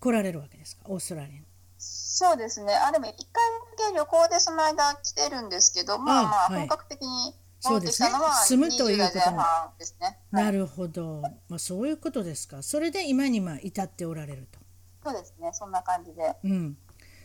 [0.00, 0.82] 来られるわけですか？
[0.86, 1.42] オーストラリアに。
[1.78, 2.74] そうですね。
[2.74, 3.42] あ、でも一回
[3.88, 10.18] だけ旅行でその間来てるんですけど、まあ本格的にそうですね戻ってきたのは住むということ20代前半ですね。
[10.32, 14.58] はいなるほど、まあ、そういうことですかそれで今にまあ至っておられると。
[15.04, 15.50] そうですね。
[15.52, 16.34] そんな感じで。
[16.44, 16.76] うん、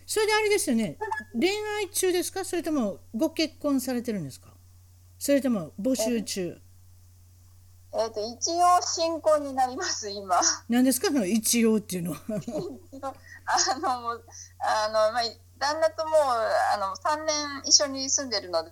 [0.05, 0.97] それであれですよね
[1.33, 2.45] 恋愛中ですか？
[2.45, 4.49] それともご結婚されてるんですか？
[5.19, 6.57] それとも募集中？
[7.93, 10.39] えっ、と、一応新婚になります、今。
[10.69, 11.07] 何ですか？
[11.07, 12.19] その一応っていうのは。
[12.27, 14.23] あの、もう
[14.59, 15.23] あの、まあ、
[15.57, 16.15] 旦那ともう、
[16.73, 18.71] あの、3年一緒に住んでるので、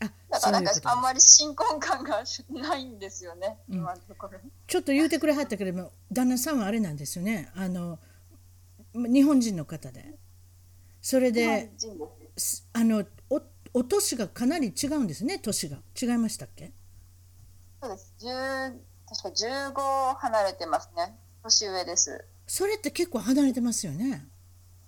[0.00, 3.74] あだからなんかあんまり新婚感がないんですよね、うん。
[3.76, 4.38] 今のところ。
[4.66, 7.50] ちょっと言うてくれはったけれども旦那さんはあれなんですよね。
[7.56, 7.98] あの
[8.92, 10.14] ま日本人の方で。
[11.02, 11.72] それで、
[12.74, 13.40] あのお
[13.74, 15.78] お年がかなり違うんですね年が。
[16.00, 16.72] 違いましたっけ？
[17.80, 18.14] そうです。
[18.20, 18.72] 10
[19.08, 21.16] 確か15離れてますね。
[21.42, 22.24] 年上です。
[22.46, 24.26] それって結構離れてますよね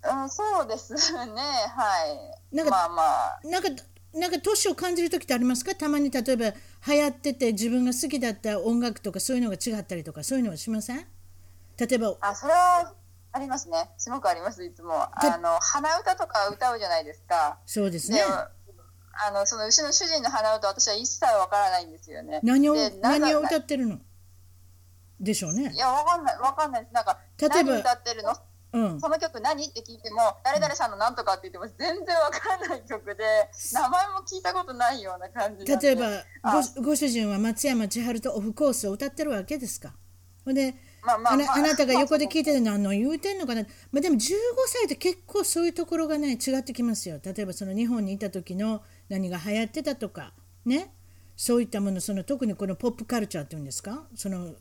[0.05, 0.99] うん、そうですね。
[1.75, 2.07] は
[2.53, 2.57] い。
[2.57, 3.03] なんかまあま
[3.37, 3.41] あ。
[3.45, 3.69] なんか
[4.15, 5.75] なんか年を感じる時ってありますか？
[5.75, 6.51] たまに例えば
[6.87, 11.07] 流行ってて自分が好きだった音楽とかそういうのが違ったりとかそういうのはしません？
[11.79, 12.93] 例えばあ、それは
[13.33, 13.91] ありますね。
[13.97, 14.93] すごくあります、いつも。
[14.95, 17.59] あの、鼻歌とか歌うじゃないですか。
[17.65, 18.21] そうですね
[19.13, 22.41] あの、そのうちの主人の鼻歌、私は一切わからないんですよね。
[22.43, 23.99] 何を何を歌ってるの？
[25.21, 25.71] でしょうね。
[25.73, 26.83] いや、わかんない、わかんない。
[26.83, 26.95] です。
[26.95, 28.35] なんか、例えば何歌ってるの？
[28.73, 29.01] うん。
[29.01, 29.65] その曲何？
[29.65, 33.23] って聞いても、誰々さんのなんとかって言っても全然わからない曲で、
[33.73, 36.09] 名前も聞いたことないような感じ例えば
[36.77, 39.93] ごご主人は松山千春とオフコースを歌ってるわけですか？
[40.45, 44.19] ほんでまあまあまああなあなたが横で聞いてて 何の言うてんのかな、まあ、でも15
[44.67, 47.21] 歳って結構そういうところがね違ってきますよ。
[47.23, 50.33] 例えばその日本にいた時の何が流行ってたとか
[50.65, 50.93] ね
[51.37, 54.05] そういったものその特にこのポップカルチャーっていうんですか？
[54.15, 54.55] その、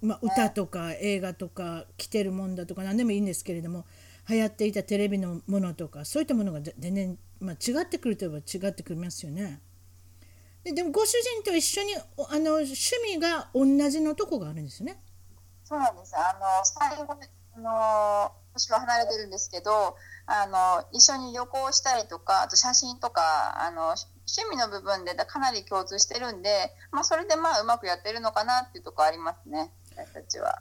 [0.00, 3.84] まあ、歌とか映画とか着てるもんだとか何でもいいんですけれども
[4.28, 9.60] 流行っていたテレビのものとかそういったものが全然、まあ、違ってくるといえば違ってくりますよね。
[10.64, 15.00] ででもご主人と一緒におあの趣味が同じのとこがあるんですよね。
[15.64, 16.14] そうなんです。
[16.16, 17.14] あの、最後
[17.60, 19.94] の、年は離れてるんですけど、
[20.30, 23.94] あの、一緒に旅行したりとか、あと写真とか、あの、
[24.28, 30.60] 趣味の部分でかなり共通してるんで、まあ、それでまあ、うまくやってるのかなっていうところありますね、私たちは。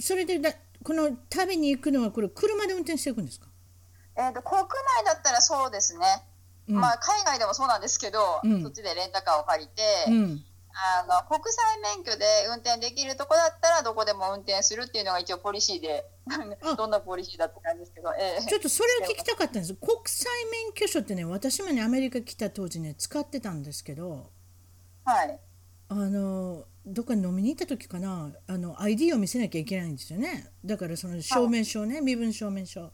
[0.00, 3.46] それでだこの旅に行くのはこれ車で運転していくんですか、
[4.16, 4.66] えっ、と、国内
[5.04, 6.22] だったらそうですね。
[6.68, 10.44] うんまあ、海外でもそうなんですけど、うんそっちでレンタカーを借りて、うん、
[10.78, 18.46] あの国際免許で運転できるとこだったらどこでも運転するっていうのが一応ポリシーであどんなポリシーだって感じですけど、ええ。
[18.46, 19.74] ちょっとそれを聞きたかったんです。
[19.74, 24.26] 国際免許証ってね私もねアメリカ来た当時ね使ってたんですけど
[25.04, 25.38] はい。
[25.88, 30.50] あのどっかに飲みに行った時かなあの ID を見せなきゃいけないんですよね。
[30.62, 32.90] だからその証明書ね、身分証明書。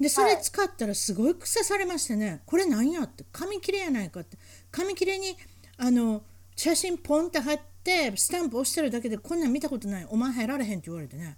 [0.00, 4.38] でそれ使ったらすごい腐されましてねこれ何やって紙切れやないかって。
[4.70, 5.36] 紙切れに
[5.76, 6.22] あの
[6.56, 10.06] 写真ポンって貼ってスタンプ押してるだけでこんなん見たことない。
[10.10, 11.36] お前入られへんって言われてね。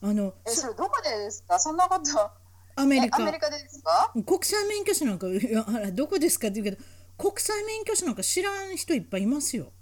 [0.00, 1.58] あのえそれどこでですか？
[1.58, 2.02] そんなこと。
[2.02, 3.22] えアメリカ。
[3.22, 4.12] アメリカでですか？
[4.26, 6.84] 国際免許証なんかいやあらどこですかって言うけど
[7.16, 9.72] 国際免許証なんか知らん人いっぱいいますよ。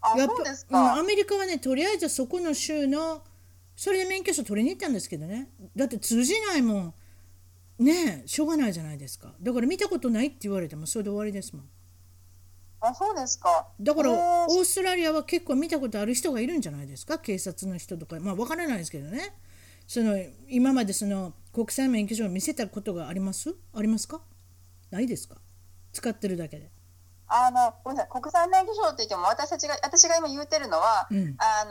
[0.00, 3.22] あやっぱそうですうん、アか、メリカはねとりあえずそこの州の
[3.74, 5.50] それで免許証取りに行ったんですけどね。
[5.74, 6.94] だって通じないもん。
[7.78, 9.34] ねえしょうがないじゃないですか。
[9.40, 11.68] だから見たことないって言われてもそれで終わりですもん
[12.80, 13.68] あそうですか。
[13.80, 14.46] だからえー。
[14.48, 17.18] オーストラリアは結構見たことある人がいるんじゃないですか？
[17.18, 18.18] 警察の人とか。
[18.20, 19.34] まあわからないですけどね。
[19.86, 20.16] その
[20.48, 23.54] 今までその国際免許証を見せたことがあります？
[23.74, 24.20] ありますか？
[24.90, 25.36] ないですか？
[25.92, 26.70] 使ってるだけで。
[27.28, 28.20] あのごめんなさい。
[28.20, 31.34] 国際免許証って言っても私たちが私が今言うてるのは、うん。
[31.38, 31.64] あ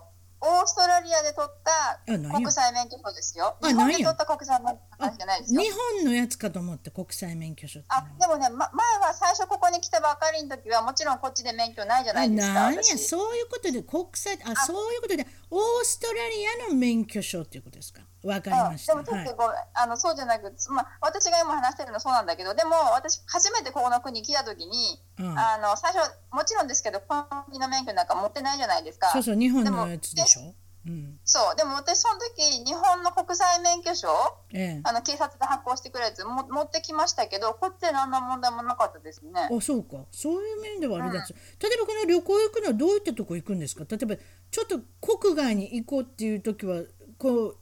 [0.00, 0.13] のー
[0.44, 3.56] オーストラリアで取った国際免許証ですよ。
[3.62, 5.16] あ日本で取った国際免許証。
[5.16, 7.88] じゃないですよ日本のやつかと思って国際免許証って。
[7.90, 12.54] あでもね、ま、前は最初ここに来たばかりの時はもちろんこっちで免許ないじゃないですか。
[12.54, 12.82] なんや。
[12.82, 12.98] 私。
[13.08, 18.02] そういうことで国際あそういうことでオーストラリアの免許証っていうことですか？
[18.24, 19.56] わかりました、でもちょっと、ごめん。
[19.74, 25.38] あのそうじゃなくまあ、私が今話してるのそうなんだけどでも私初めてここの国に来た時に、うん。
[25.38, 29.10] あの最初もちろんですけどこの国の免許なんか持ってないじゃないですか。
[29.12, 30.54] そうそう日本のやつでしょ、
[30.86, 31.18] うん。
[31.24, 31.56] そう。
[31.56, 34.08] でも私その時日本の国際免許証
[34.52, 39.48] ええ、あの警察で発行してくるやつも持ってきましたけどこっちで何の問題もなかったですね。
[39.50, 40.04] あそうか。
[40.10, 43.84] そういう面ではあれです、例えばこの旅行行くのはどういったとこ行くんですか？
[43.88, 46.82] 例えばちょっと国外に行こうっていう時は
[47.18, 47.56] こう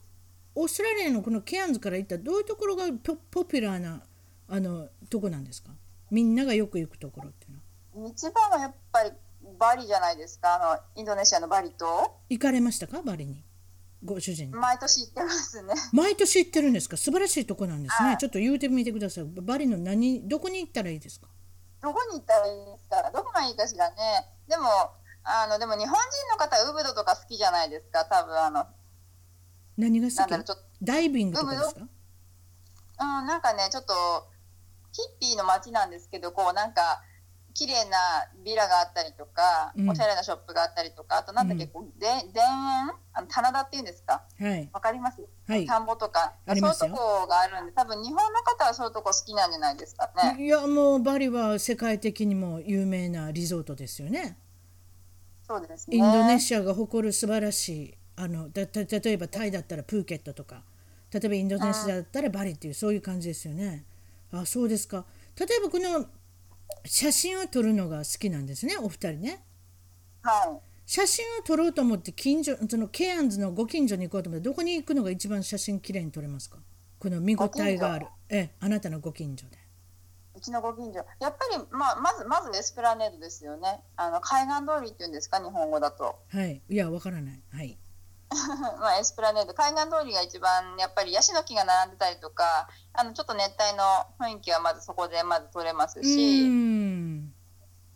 [0.55, 4.03] オーストラリアのこのケアンズから行ったらどういうところがポポピュラーな
[4.49, 5.71] あのとこなんですか？
[6.11, 8.11] みんながよく行くところっていうのは。
[8.11, 9.11] 一番はやっぱり
[9.59, 10.55] バリじゃないですか？
[10.55, 11.87] あのインドネシアのバリ島？
[12.29, 13.03] 行かれましたか？
[13.03, 13.45] バリに？
[14.05, 15.75] ご主人毎年行ってますね。
[15.93, 16.97] 毎年行ってるんですか？
[16.97, 18.09] 素晴らしいとこなんですね。
[18.09, 18.19] はい。
[18.19, 19.25] ちょっと言うてみてください。
[19.25, 20.29] バリの何？
[20.29, 21.29] どこに行ったらいいですか？
[21.81, 23.11] どこに行ったらいいですか？
[23.13, 23.97] どこがいいかしらね。
[24.49, 24.65] でも
[25.25, 25.97] あのでも日本人
[26.31, 28.05] の方はウブドとか好きじゃないですか？
[28.05, 28.67] 多分あの
[29.77, 30.57] 何が好き？
[30.83, 31.81] ダイビングとかですか？
[31.83, 31.85] う
[33.23, 33.95] んなんかねちょっと
[34.93, 37.03] ヒッピーの街なんですけどこうなんか
[37.55, 37.97] 綺麗な
[38.45, 39.91] ビラがあったりとか、うん。
[39.91, 41.71] おしゃれなショップがあったりとかあとなんだっけ、うん。
[41.71, 42.95] こうで田園？
[43.15, 44.23] あの棚田っていうんですか？
[44.39, 44.71] はい。
[44.73, 45.23] わかります？
[45.47, 45.67] はい。
[45.67, 54.39] 田んぼとか、そういうとこがあるんで多分日本の方はそういうとこ好きなんじゃないですかね、いやもうバリは世界的にも有名なリゾートですよね。
[55.47, 55.97] そうですね。
[55.97, 60.63] インドネシアが誇る素晴らしいあのだた例えばタイだったらプーケットとか
[61.13, 63.85] 例えばインドネシアだったらバリっていうそういう感じですよね。
[64.33, 65.05] あそうですか。
[65.39, 66.07] 例えばこの
[66.85, 69.45] 写真を撮るのが好きなんですねお二人ね。
[70.23, 70.61] はい。
[70.85, 76.59] 写真を撮ろうと思って近所そのケアンズのご近所に行こうと思ってどこに行くのが一番写真きれいに撮れますか？
[76.99, 78.07] この見応えがある。
[78.29, 79.59] ええあなたのご近所で。
[80.35, 81.05] うちのご近所。
[81.21, 83.81] やっぱり、まあ、まずまずエスプラネードですよね。
[83.97, 86.19] あの海岸通りっていうんですか日本語だと。
[86.29, 86.63] はい。
[86.69, 87.43] いやわからない。
[87.53, 87.79] はい
[88.81, 89.55] まあ、エスプラネード。
[89.55, 96.47] 海岸通りが一番やっぱりヤシの木が並んでたりとかあのちょっと熱帯の雰囲気はまずそこでまず取れますし。
[96.49, 97.33] ん。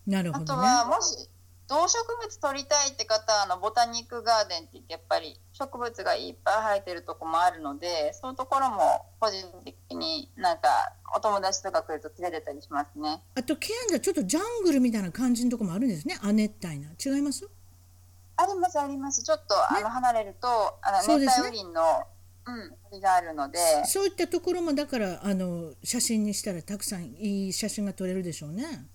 [0.07, 0.69] なるあとほどね。
[0.69, 1.29] はもし
[1.69, 10.69] 動植物取りたいって方はあのボタニックガーデンって言ってやっぱり植物がいっぱい生えてるとこもあるのでそういうところも個人的になんか
[11.17, 13.21] お友達とか来ると連れてったりしますね。
[13.35, 16.17] あとケアンズはちょっとジャングルみたいな感じのとこもあるんですね。
[16.23, 16.91] 亜熱帯な。
[17.05, 17.49] 違います？
[18.37, 20.49] ありますありますちょっと、あの離れると
[20.83, 22.05] あの熱帯雨林の、
[22.47, 23.59] うん、森があるので。
[23.87, 28.87] そういったところもだからあの写真にしたらたくさんいい写真が撮れるでしょうね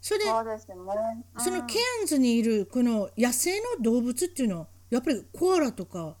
[0.00, 0.74] それでそうですね。
[0.76, 6.16] うんそのケアンズにいるこの野生の動物っていうのはやっぱりコアラとか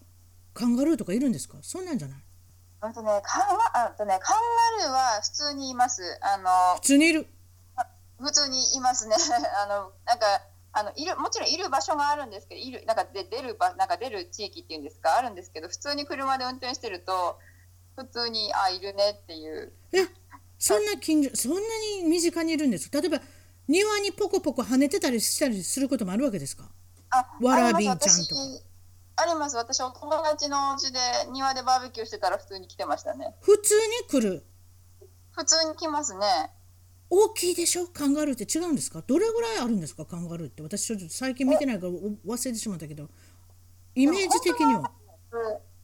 [0.54, 1.58] カンガルーとかいるんですか？
[1.62, 2.18] そんなんじゃない？
[2.80, 4.38] あとね、カンガあとね、カン
[4.78, 6.02] ガルーは普通にいます。
[6.20, 7.26] あの普通にいる
[8.20, 9.16] 普通にいますね。
[9.64, 10.42] あのなんか
[10.74, 17.38] あのいるもちろんいる場所があるんですけど、いるなんかで出る場なんか出る地域っていうんですかあるんですけど、普通に車で運転してると
[17.96, 19.72] 普通にあいるねっていう。
[19.92, 20.06] え
[20.58, 21.58] そんな近所そんな
[22.00, 23.00] に身近にいるんですか？
[23.00, 23.20] 例えば
[23.68, 26.64] 庭にポコポコ跳ねてたりしたりすることもあるわけですか？
[27.10, 28.62] あ、わらびありますちゃんと
[29.16, 29.56] あります。
[29.56, 30.98] 私お友達のお家で
[31.32, 33.34] 庭でバーベキューしてたら普通に来てましたね。
[33.40, 34.44] 普通に来る？
[35.32, 36.26] 普通に来ますね。
[37.14, 37.88] 大きいでしょ？
[37.88, 39.02] カンガルーって違うんですか？
[39.06, 40.06] どれぐらいあるんですか？
[40.06, 40.62] カンガルーって。
[40.62, 43.10] 私ちょっと最近見てないからお忘れてしまったけど。
[43.94, 44.90] イメージ的には。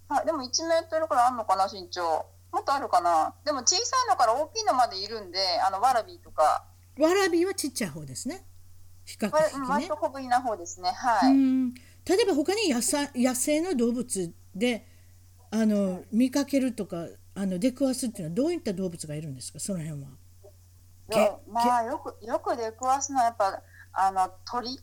[0.08, 2.24] はい、でも1メートルくらいあるのかな身長。
[2.50, 3.34] もっとあるかな。
[3.44, 6.64] でも小さいのから大きいのまでいるんであのワラビーとか。
[6.98, 8.46] ワラビーはちっちゃい方ですね。
[9.04, 9.66] 比較わ的ね。
[9.68, 10.88] 割と小ぶりな方ですね。
[10.88, 11.74] うはい、ん。
[11.74, 11.82] 例
[12.22, 14.86] えば他に野菜野生の動物で
[15.50, 19.58] あの見かけるとかあの出くわすっていうのはどういった動物がいるんですか？
[19.58, 20.08] その辺は
[21.50, 24.78] まあよくよく出くわすのはやっぱあの鳥。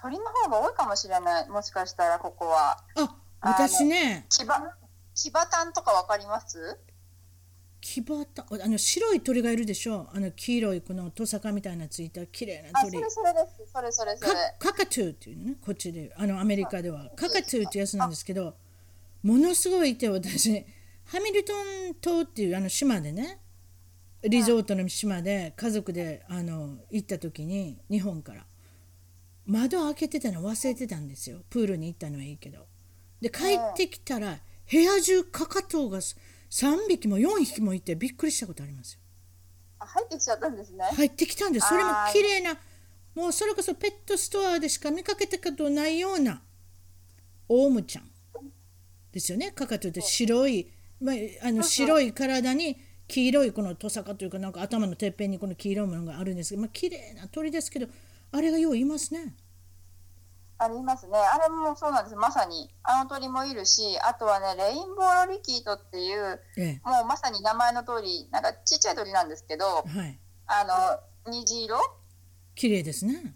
[0.00, 1.48] 鳥の方が多いかもしれない。
[1.48, 2.84] もしかしたらここは。
[2.94, 4.26] あ私ね。
[4.28, 4.76] キバ
[5.12, 6.78] キバタンとかわかります？
[7.80, 10.08] キバタあの白い鳥がいるでしょ。
[10.14, 12.96] あの黄色いこのトサカみたいなついた綺麗な鳥。
[12.96, 13.72] れそれです。
[13.72, 14.30] それそれそれ。
[14.60, 15.56] カカカトゥーっていうのね。
[15.60, 16.14] こっちで。
[16.16, 17.10] あのアメリカでは。
[17.16, 18.54] カカトゥーってやつなんですけど
[19.24, 20.64] ものすごいいて私。
[21.06, 23.40] ハミルトン島っていうあの島でね
[24.22, 28.44] リゾートの島で家族であの行った時に日本から。
[29.48, 31.38] 窓開けてたの忘れてたんですよ。
[31.48, 32.66] プールに行ったのはいいけど。
[33.20, 34.38] で帰ってきたら
[34.70, 39.00] 部屋中カカトウが3匹も4匹もいてびっくりしたことありますよ。
[39.80, 40.84] あ入ってきちゃったんですね。
[40.94, 41.68] 入ってきたんです。
[41.68, 42.58] それも綺麗な
[43.14, 46.42] もうそれこそペットストアでしか見かけたことないような
[47.48, 48.10] オウムちゃん
[49.10, 49.52] ですよね。
[49.52, 50.70] カカトゥって白い、
[51.00, 52.76] まあ、あの白い体に
[53.08, 57.86] 黄色いこのトサカというかなんか頭のてっぺんにこの黄色いものがあるんですけど、まあ綺麗な鳥ですけど
[58.30, 59.34] あれがよういますね。
[60.60, 61.16] ありますね。
[61.16, 62.16] あれもそうなんです。
[62.16, 62.68] まさに。
[62.82, 71.78] あの鳥もいるし、あとはね、レインボーロリキートっていう、えもうまさに名前の通り、なんかちっちゃい鳥なんですけどえ、、はいあの、虹色？
[72.56, 73.34] 綺麗ですね。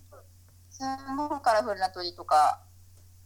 [0.70, 0.80] す
[1.16, 2.60] ごくカラフルな鳥とか、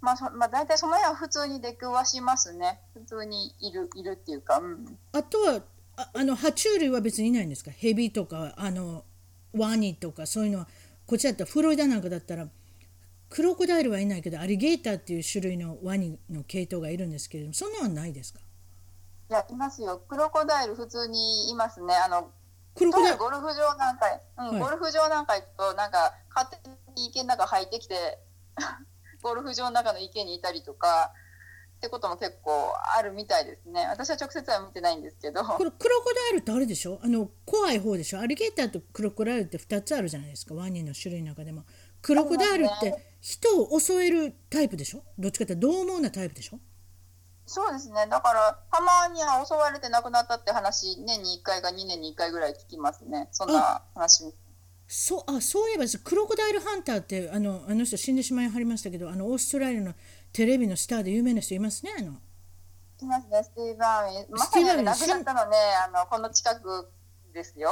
[0.02, 2.80] まあ、そまあ、大体その辺は普通に出くわしますね。
[2.92, 4.98] 普通にいる、いるっていうか、うん。
[5.12, 5.62] あとは
[5.96, 7.70] ああの爬虫類は別にいないんですか？
[7.70, 9.04] ヘビとかあの
[9.54, 10.68] ワニとかそういうのは
[11.06, 12.46] こっちだったらフロリダなんかだったら
[13.30, 18.40] クロコダイルはいないけどアリゲーターっていう種類のワニの系統がいるんですけれどもそんなのはないですか？
[19.28, 20.02] いや、いますよ。
[20.08, 21.94] クロコダイル普通にいますね。
[21.96, 22.30] あの、
[22.76, 23.18] クロコダイル？
[23.18, 24.06] ゴルフ場なんか、
[24.38, 28.18] うんはいゴルフ場なんか行くと、なんか、勝手に池の中入ってきて、
[29.22, 31.12] ゴルフ場の中の池にいたりとか、
[31.86, 33.86] ってことも結構あるみたいですね。
[33.86, 35.44] 私は直接は見てないんですけど。
[35.44, 36.98] これクロコダイルってあれでしょ？
[37.02, 38.20] あの怖い方でしょ？
[38.20, 40.54] アリゲーターとクロコダイルって2つあるじゃないですか？
[40.54, 41.64] ワニの種類の中でも
[42.02, 45.02] クロコダイルって人を襲えるタイプでしょ？
[45.18, 46.58] どっちかって獰猛なタイプでしょ？
[47.48, 48.08] そうですね。
[48.10, 53.28] だから、たまには襲われて亡くなったって話、年に1回か2年に1回ぐらい聞きますね。
[53.30, 54.34] そんな話。
[54.88, 59.94] そうあそういえばクロコダイルハンターってあのあの人死んでしまいはりましたけどあのオーストラリアの
[60.36, 62.12] テレビのスターで有名な人いますねあの。
[63.00, 64.26] いますね、スティーブ・アーミン。
[64.32, 65.56] まさに亡くなったのね、
[65.86, 66.90] あの、この近く
[67.32, 67.70] ですよ。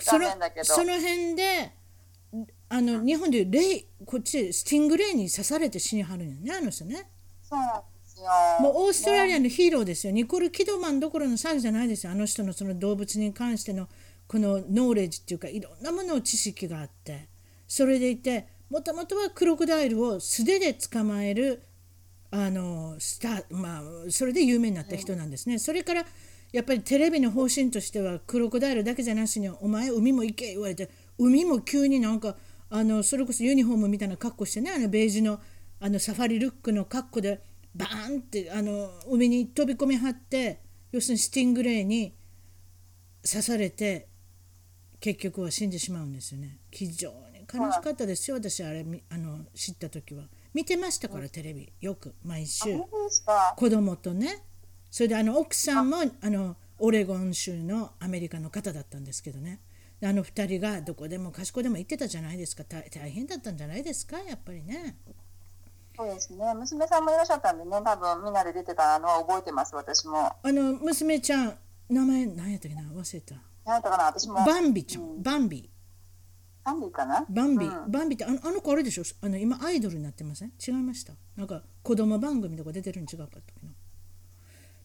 [0.00, 0.26] その
[0.64, 1.72] その辺で
[2.68, 7.08] あの日本でレイこっちでスティングレイに刺されて死にはるんよねあの人ね。
[7.42, 8.26] そうなんですよ。
[8.60, 12.12] もうオーストラリアのヒーローですよ、ニコル・キドマンどころの騒ぎじゃないですよ。
[12.12, 13.88] あの人のその動物に関しての
[14.26, 17.28] このノーレッジっていうかいろんなものを知識があって。
[17.70, 21.62] それでいてもともとはクロコダイルを素手で捕まえる
[22.30, 26.04] あのスタまあそれで有名になった人なんですね、それから
[26.52, 32.36] やっぱりテレビの方針としてはクロコダイルだけじゃなしに「お前海も行け」言われて海も急になんか
[32.68, 35.40] あのそれこそユニフォームみたいな格好してねあのベージュの
[35.80, 37.42] あのサファリルックの格好で
[37.74, 40.60] バーンってあの海に飛び込みはって
[40.92, 42.14] 要するにスティングレイに
[43.24, 44.08] 刺されて
[45.00, 46.58] 結局は死んでしまうんですよね。
[46.70, 47.12] 非常
[47.52, 50.24] 悲しかったですよ私あれみあの知った時は。
[50.54, 51.72] 見てましたからテレビ。
[51.80, 52.78] よく毎週。
[53.56, 54.44] 子供とね。
[54.90, 56.30] それであの奥さんもあ。
[56.30, 59.60] のオレゴン州のアメリカの方だったんですけどね。
[60.00, 62.64] であの2人がどこでも賢いでも行ってたじゃないですか。
[62.64, 64.18] 大大変だったんじゃないですか？
[64.20, 64.96] やっぱりね。
[65.96, 66.54] そうですね。
[66.54, 70.32] 娘さんもいらっしゃったんでね、多分みんなで出てたのは覚えてます、私も。
[70.42, 71.58] あの娘ちゃん
[71.90, 72.82] 名前何やったっけな？
[72.82, 73.34] 忘れた。
[73.66, 74.36] 何やったかな、私も。
[74.46, 75.22] バンビちゃん、うん。
[75.22, 75.68] バンビ
[76.64, 77.24] バンビかな？
[77.28, 77.90] バンビ、うん。
[77.90, 79.02] バンビってあのあの子あれでしょ？
[79.22, 80.52] あの今アイドルになってません？
[80.66, 81.14] 違いました。
[81.36, 83.38] なんか子供番組とか出てるん違うか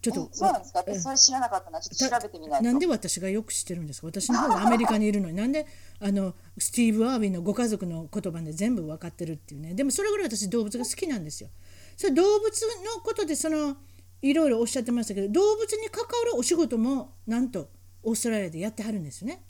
[0.01, 0.84] ちょっとえそうなんですか？
[0.88, 1.82] え私それ知らなかったな。
[1.82, 2.65] ちょっと調べてみないと。
[2.65, 4.07] なんで私がよく知ってるんですか？
[4.07, 5.36] 私の方がアメリカにいるのに。
[5.38, 5.65] なんで
[5.99, 9.73] あのスティーブ・アーウィンのご家族の言葉で全部分かってるっていうね。
[9.73, 11.49] でもそれぐらい私動物が好きなんですよ。
[11.97, 12.61] それ動物
[12.95, 13.78] のことでその
[14.21, 17.69] いろいろおっしゃってましたけど動物に関わるお仕事もなんと
[18.03, 19.43] オーストラリアでやってはるんですよね。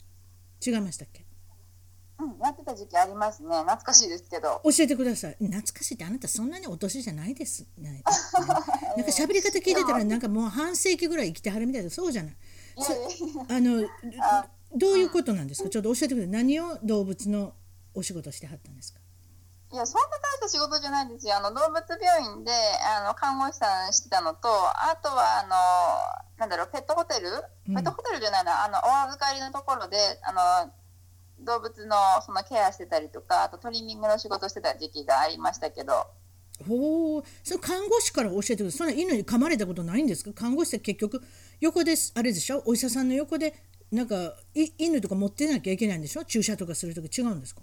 [0.66, 1.25] 違いましたっけ？
[2.18, 3.48] うん、やってた時期ありますね。
[3.60, 4.60] 懐かしいですけど。
[4.64, 5.36] 教えてください。
[5.38, 8.02] 懐かしいってあなたそんなにお年じゃないですなね。
[8.96, 12.36] なんか喋り方聞いてたらなんかもう半世紀ぐらい生きてはるみたいでそうじゃない。
[13.48, 13.86] あの
[14.74, 15.68] どういうことなんですか？
[15.70, 16.28] ちょっと教えてください。
[16.28, 17.52] 何を動物の
[17.94, 19.00] お仕事してはったんですか？
[19.72, 21.36] いや、そんな大した仕事じゃないんですよ。
[21.36, 22.52] あの、動物病院で、
[22.98, 27.28] あの、看護師さんしてたのと、あとは、あの、なんだろう、ペットホテル、
[27.68, 27.74] うん。
[27.74, 30.32] ペットホテルじゃないな、あの、お預かりのところで、あ
[30.64, 30.70] の、
[31.40, 36.06] 動物のそのケアしてたりとか、あとトリミングの仕事してた時期がありましたけど、
[36.66, 37.22] ほう。
[37.44, 40.32] その看護師から教えてくださいそんな犬に噛まれたことないんですか？
[40.32, 41.22] 看護師って結局
[41.60, 42.62] 横ですあれでしょ？
[42.64, 43.54] お医者さんの横で
[43.92, 46.24] なんかい犬とか持ってなきゃいけないんでしょ？
[46.24, 47.60] 注射とかするとき違うんですか？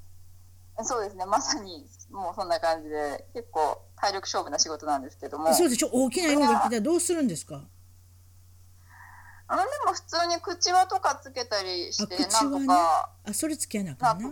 [0.83, 5.89] そうですね、まさにもうそんな感じで、結構体力勝負な仕事なんですけども、そうでしょ？
[5.91, 7.61] 大きな犬が来たらどうするんですか？
[9.53, 14.29] あの、でも普通に口輪とかつけたりして、なんとか、あそれつけやなあかんな。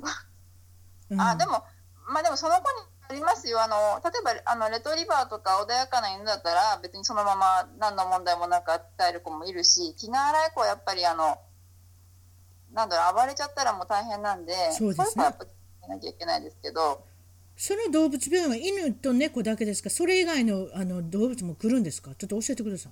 [1.11, 1.21] うん。
[1.21, 1.63] あでも
[2.07, 2.65] まあでもその子に
[3.07, 3.61] ありますよ。
[3.61, 11.37] あの例えばあのレトリバーとか穏やかな犬だったら別にそのまま何の問題もなく与える子もいるし気が荒い子はやっぱりあの
[12.73, 15.05] なんだろう暴れちゃったらもう大変なんでそうですね。
[15.05, 17.03] いう子はやっぱ気なきゃいけないですけど。
[17.57, 19.89] その動物病院は犬と猫だけですか？
[19.91, 22.15] それ以外のあの動物も来るんですか？
[22.15, 22.91] ちょっと教えてください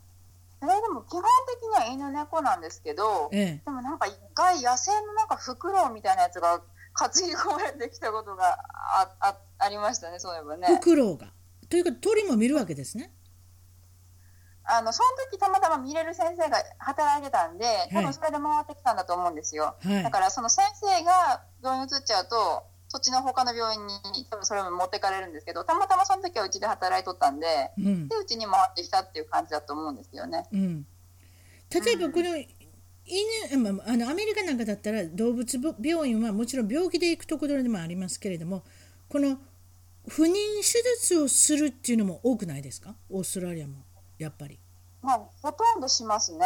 [0.59, 3.61] それでも基本的には犬猫なんですけどええ。
[3.63, 6.61] でもなんか一回野生のなんかフクロウみたいなやつが
[6.93, 10.67] 担ぎ込まれてきたことがああありましたねそういえばね。
[10.67, 11.27] フクロウが。
[11.69, 13.13] というか鳥も見るわけですね。
[14.71, 20.03] あのその時たまたま見れる先生が働いてたんで多分それで回ってきたんだと思うんですよ、はい。
[20.03, 27.45] だからその先生が病院に移っちゃうとそっちの他の病院に多分それも持ってかれるんですけどたまたまその時はうちで働いとったんで
[27.77, 28.07] うん。
[28.07, 30.45] でうちに回ってきたっていう感じだと思うんですよね。
[30.51, 30.85] うん、
[31.69, 32.35] 例えばこの
[33.05, 38.63] 犬、まあ、あのアメリカなんかだったら動物病院はもちろん病気で行くところでもありますけれども
[39.07, 39.37] この
[40.07, 42.95] 不妊手術をするっていうのも多くないですか？
[43.09, 43.85] オーストラリアも
[44.17, 44.59] やっぱり。
[45.01, 46.45] まあほとんどしますね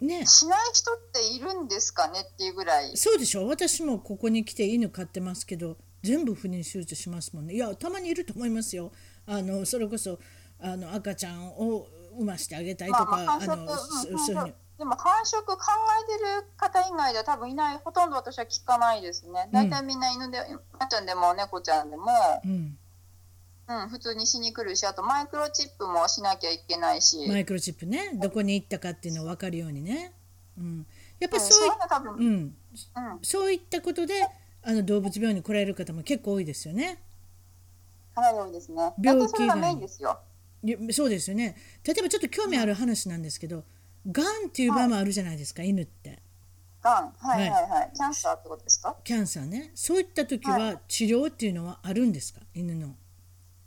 [0.00, 0.26] ね。
[0.26, 2.96] しない人っているんですかねっていうぐらい。
[2.96, 3.46] そうでしょ。
[3.46, 7.54] 私もここに来て犬飼ってますけど全部不妊手術しますもんね。
[7.54, 8.92] いやたまにいると思いますよ。
[9.26, 10.18] あのそれこそ
[10.60, 11.86] あの赤ちゃんを
[12.16, 14.54] 産ましてあげたいとか、まあまあ繁殖あのそういうふうに。
[14.78, 15.56] でも繁殖考
[16.04, 19.48] えてる方以外では多分いないほとんど私は聞かないですね。
[19.50, 20.38] 大体みんな犬で
[20.74, 22.04] 赤ちゃんでも猫ちゃんでも、
[22.44, 22.78] うん、
[23.68, 28.12] うん、普通にしに来るしあとマイクロチップもしなきゃいけないし、マイクロチップね。
[28.14, 30.12] どこに行ったかっていうのを分かるようにね、
[30.56, 30.86] うん、
[31.18, 32.54] やっぱそうい,、そうん、うん、
[33.22, 34.26] そういったことで
[34.62, 36.98] あの動物病院に来られる方も結構多いですよね。
[38.14, 38.92] かなり多いですね。
[39.02, 40.18] 病気がメインですよ。
[40.92, 41.56] そうですよね。
[41.84, 43.62] 例えばちょっと興味ある話なんですけど、
[44.10, 46.18] がんっていう場合もあるじゃないですか、犬って。
[46.82, 47.50] がんはい。
[47.50, 48.96] はいはい、キャンサーってことですか？
[49.04, 49.70] キャンサーね。
[49.74, 52.40] そういった時は治療っていうのはあるんですか？
[52.54, 52.94] 犬の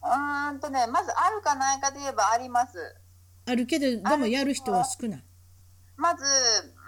[0.04, 2.78] うーんとねまずあるかないかで言えばあります
[3.46, 5.24] あるけどでもやる人は少ない
[5.98, 6.80] まず、うん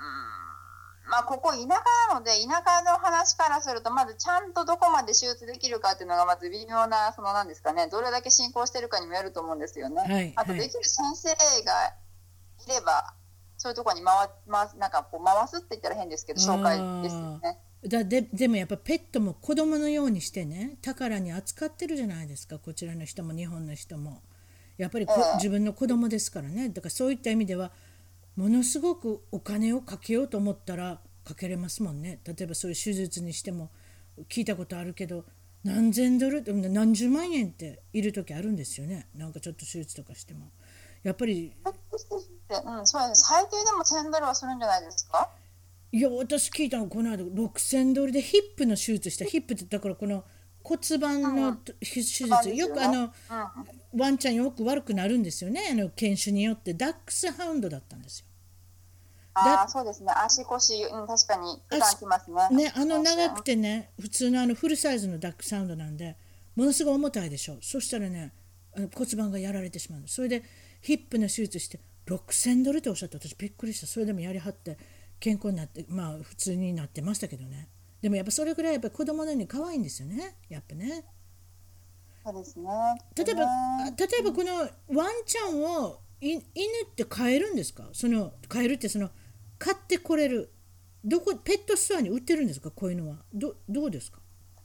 [1.12, 10.02] まあ、ここ田舎なので田舎の話からするとまずちゃんとどこまで手術できるかっていうのがまず微妙なそのなんですかねどれだけ進行してるかにもよると思うんですよね。
[10.02, 11.30] はいあとはいできる先生
[11.64, 11.94] が
[12.66, 13.14] いれば
[13.58, 17.60] そういうところに回回すなんかこう回すって言ったら変ですけど紹介ですよね。
[17.88, 24.22] だででもやっぱペットも子供のようにしてね宝に扱ってるじゃないですかこちらの人も日本の人も。
[24.78, 25.06] やっぱり
[25.36, 26.70] 自分の子供ですからね。
[26.70, 27.72] だからそういった意味では
[28.36, 32.20] ものすごくお金をかけようと思ったらかけれますもんね。
[32.26, 33.70] 例えばそういう手術にしても
[34.30, 35.26] 聞いたことあるけど
[35.64, 39.08] 何千ドル何十万円っている時あるんですよね。
[39.16, 40.52] なんかちょっと手術とかしても。
[41.04, 43.24] やっぱりうん、そうです。
[43.28, 45.30] 最低でも1000ドルはするんじゃないですか？
[45.92, 49.26] いや私聞いたのこの間6000ドルでヒップの手術した。
[49.26, 50.24] ヒップってだからこの
[50.64, 52.26] 骨盤の手術、
[52.56, 54.00] よくあのうん。
[54.00, 55.70] ワンちゃんよく悪くなるんですよね。
[55.72, 56.74] あの犬種によって。
[56.74, 58.26] ダックスハウンドだったんですよ。
[59.34, 60.14] ああそうですね。
[60.16, 62.66] 足腰、うん、確かに負担きますね。
[62.66, 66.18] ねあの長くてね普通のあのフルサイズのダックスハウンドなんで
[66.56, 67.58] ものすごい重たいでしょ。
[67.62, 68.34] そしたらね
[68.76, 70.08] あの骨盤がやられてしまうの。
[70.08, 70.44] それで
[70.82, 73.88] ヒップの手術して6000ドルっておっしゃって私びっくりした。
[73.88, 74.78] それでもやりはって
[75.22, 77.70] 健康になってまあ普通になってましたけどね。
[78.02, 80.36] でもやっぱそれぐらいやっぱ子供のように可愛いんですよね。
[80.50, 81.06] やっぱね。
[82.26, 82.70] そうですね。
[83.16, 83.96] 例えばね。
[83.98, 84.54] 例えばこの
[85.00, 86.42] ワンちゃんをい犬っ
[86.96, 87.88] て飼えるんですか？
[87.94, 89.10] その飼えるってその
[89.60, 90.52] 飼ってこれる。
[91.04, 92.72] どこペットストアに売ってるんですか？
[92.72, 93.18] こういうのは。
[93.34, 94.21] どどうですか？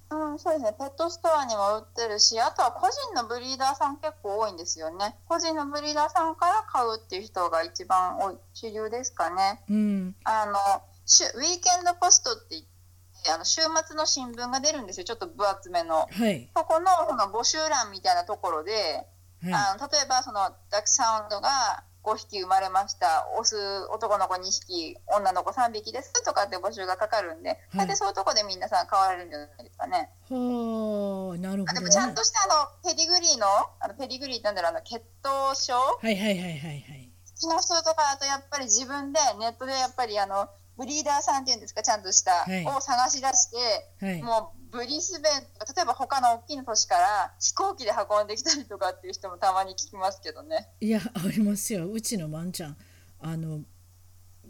[0.09, 0.75] うん、そうですね。
[0.79, 5.17] ペットストアにも売ってるし、あとは個人のブリーダーさん結構多いんですよね。
[5.29, 9.63] 個人のブリーダーさんから買うっていう人が一番多い主流ですかね。
[9.69, 15.05] うんあの、ウィーケンドポストって言って、あの週末の新聞が出るんですよ。
[15.05, 16.07] ちょっと分厚めの。
[16.11, 19.07] はいそこのその募集欄みたいなところで、
[19.43, 20.41] はあの例えばその
[20.71, 23.27] ダックスフンドが5匹生まれました。
[23.37, 23.57] オス
[23.91, 26.13] 男の子2匹女の子3匹です。
[26.25, 30.11] とかって募集がかかるんで、大体そういうとこで皆さん買われるんじゃないですかね。
[30.31, 31.67] いはあなるほど。
[31.67, 33.47] ねあでもちゃんとしたあの pedigree の
[33.81, 37.11] あの pedigree ってなんだろうあの血統症はいはいはいはいはい。
[37.35, 42.65] 好きな人とかだとやっぱり自分でネットでやっぱりあのブリーダーさんっていうんですかちゃんとした、はい。
[42.67, 44.23] を探し出してはい。
[44.23, 50.69] もうブリスベン例えば他の大きな都市から飛行機で運んできたりとかっていう人もたまに聞きますけどね。
[50.81, 51.91] いやありますよ。
[51.91, 52.77] うちのワンちゃん
[53.21, 53.61] あの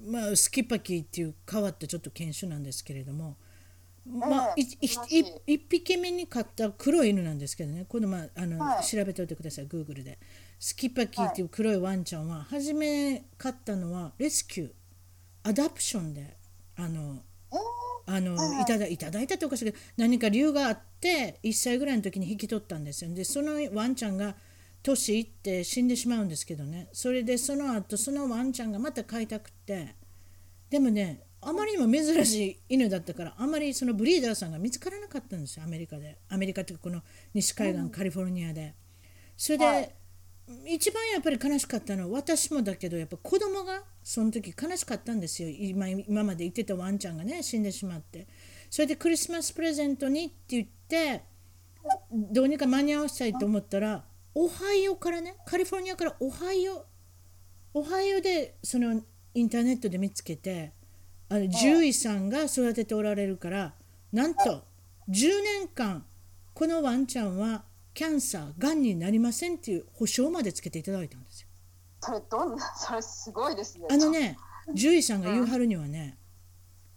[0.04, 3.36] まあ Schipperke っていう変わったちょっと犬種なんですけれども
[4.06, 5.16] まあ、いいええ素晴らし。
[5.16, 8.84] いい一匹目に飼った黒い犬なんですけどねこの、まああのはい。
[8.84, 10.18] 調べておいてください Google で。
[10.58, 16.36] Schipperke っていう黒いワンちゃんは初め飼ったのは rescue adoption で
[16.76, 17.22] あの
[18.08, 23.14] あのはいただいただいたっておかしいけど何か理由があって1歳ぐらいの時に引き取ったんですよ。
[23.14, 24.34] でそのワンちゃんが
[24.82, 26.88] 年いって死んでしまうんですけどね。
[26.92, 29.94] それでその後そのワンちゃんがまた飼いたくって
[30.70, 32.34] でもねあまりにも珍し
[32.68, 36.18] い犬だったからあまりそのブリーダーさんが見つからなかったんですよアメリカで。
[36.28, 37.02] アメリカっていうかこの
[37.34, 38.74] 西海岸、カリフォルニアで。
[39.36, 39.94] それで、はい。
[40.66, 45.48] 一番やっぱり悲しかったのは私もだけどやっぱ子供がその時悲しかったんですよ。
[45.48, 48.28] 今今まで言ってたワンちゃんがね死んでしまって。
[48.70, 51.24] それでクリスマスプレゼントにって言って
[52.12, 56.86] どうにか間に合わせたいと思ったらオハイオからねカリフォルニアからオハイオ
[57.74, 59.02] オハイオでその
[59.34, 60.72] インターネットで見つけて
[61.28, 63.74] あの獣医さんが育てておられるから
[64.12, 64.62] なんと
[65.10, 66.04] 10年間
[66.54, 71.45] このワンちゃんはキャンサーがんになりませんっていう保証までつけていただいたんですよ。
[72.06, 73.86] それどんなそれすごいですね。
[73.90, 74.38] あのね
[74.68, 76.16] 獣医さんが言うはるにはね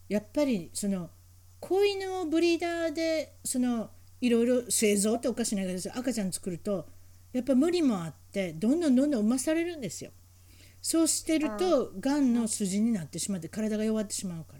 [0.07, 1.10] やっぱりその
[1.60, 3.89] 子犬をブリーダーでその
[4.22, 6.88] いろいろ製造っておかしな言い方です赤ちゃん作ると
[7.34, 10.12] やっぱ無理もあってどんどんどんどん産まされるんですよ。
[10.82, 14.60] そうしてるとがんの筋になってしまって体が弱ってしまうから。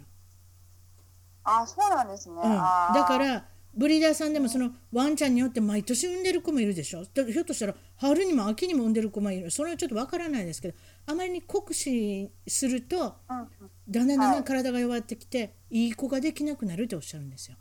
[1.44, 2.36] あそうなんですね。
[2.36, 3.46] うん、だから
[3.80, 7.06] ブリーダーさんでもそのワンちゃんによって毎年産んでる子もいるでしょ？
[7.06, 9.50] だひょっとしたら春にも秋にも産んでる子もいる。
[9.52, 13.48] それはちょっとわからないですけどあまりに酷使するとだん
[13.90, 14.44] だんだんだんはい。
[14.44, 17.56] 体が弱ってきて、い、い子ができなくなるっておっしゃるんですよ。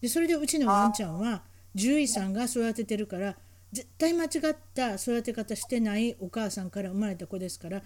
[0.00, 1.42] でそれでうちのワンちゃんは
[1.76, 3.36] 獣医さんが育ててるから
[3.70, 7.82] 絶対間違った育て方してないお母さんから生まれた子ですから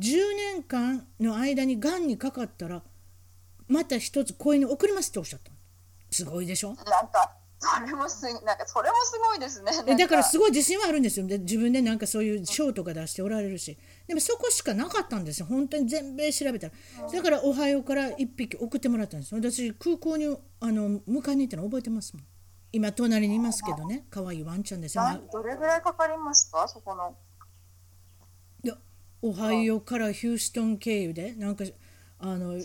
[0.00, 2.82] 10年間の間にがんにかかったら
[3.68, 5.57] また一つ子犬送りますっておっしゃったの
[6.10, 6.68] すごいでしょ？
[6.68, 9.72] なんかそれもすなんかそれもすごいですね。
[9.86, 11.26] えだからすごい自信はあるんですよ。
[11.26, 13.76] で自分でなんかそういう賞とか出しておられるし。
[14.06, 15.46] でもそこしかなかったんですよ。
[15.46, 16.72] 本当に全米調べたら。
[17.12, 19.34] だからオハイオから1匹送ってもらったんです。
[19.34, 20.26] 私空港に
[20.60, 22.24] あの迎えに行ったの覚えてますもん。
[22.70, 24.06] 今隣にいますけどね。
[24.08, 25.02] 可愛いワンちゃんですよ。
[25.02, 26.68] などれぐらいかかりますか？
[26.68, 27.16] そこの。
[28.62, 28.72] で
[29.20, 31.64] オハイオからヒューストン経由でなんか
[32.20, 32.62] あのえ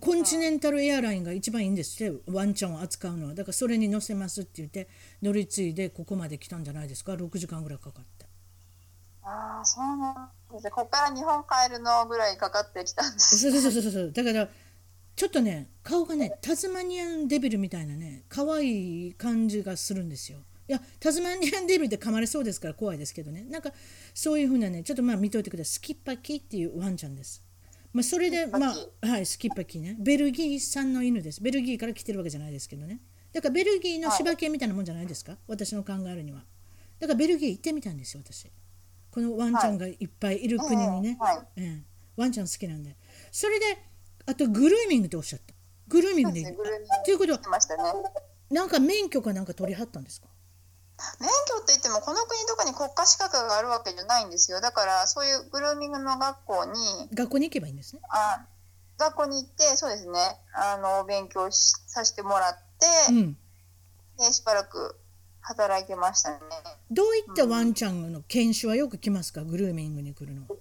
[0.00, 2.30] コンチネンタルエアラインが一番いいんですって？
[2.30, 3.34] ワンちゃんを扱うのは。
[3.34, 4.88] だからそれに乗せますって言って
[5.22, 8.26] 乗り継いでここまで来たんじゃないですか？6時間ぐらいかかって。
[9.24, 10.70] ああそうなんですね。
[10.70, 13.38] ここから日本帰るのぐらいかかってきたんです。
[13.38, 14.12] そうそうそうそうそう。
[14.12, 14.48] だから
[15.16, 20.38] ちょっとね顔がねタズマニアンデビルみたいなね可愛い感じがするんですよ。
[20.68, 23.44] いやタズマニアンデビルって噛まれそうですから怖いですけどね。
[23.50, 23.70] なんか
[24.14, 25.72] そういうふうなねちょっとまあ見といてください。
[25.72, 27.43] スキッパキっていうワンちゃんです
[27.94, 29.96] まあそれでまキあはいスキッパキね。
[29.98, 31.40] ベルギー産の犬です。
[31.40, 33.00] ベルギーから来てるわけじゃないですけどね。
[33.32, 36.44] だからベルギーの柴犬みたいなもんじゃないですか、私の考えるには。
[36.98, 38.50] だからベルギー行ってみたんですよ私。
[39.10, 41.38] このワンちゃんがいっぱいいる国にね、はい。
[41.56, 41.82] ええ、
[42.16, 42.96] ワンちゃん好きなんで。
[43.30, 43.64] それで
[44.26, 45.54] あとグルーミングっておっしゃった。
[45.86, 46.88] グルーミングでそうですね。
[47.08, 48.08] いうことはね。
[48.50, 50.28] なんか免許かなんか取りはったんですか？
[51.20, 54.60] 免許って言ってもこの国とかに国家資格があるわけじゃないんですよ。
[54.60, 58.02] だからそういうグルーミングの学校に学校に行けばいいんですね。
[58.08, 58.46] あ
[58.98, 60.18] 学校に行ってそうですね。
[60.54, 63.36] あの勉強しさせてもらって、うん。
[64.18, 64.96] でしばらく
[65.40, 66.38] 働いてましたね。
[66.90, 69.42] どういったワンちゃんの犬種はよく来ますか？
[69.42, 70.56] グルーミングに来るのこ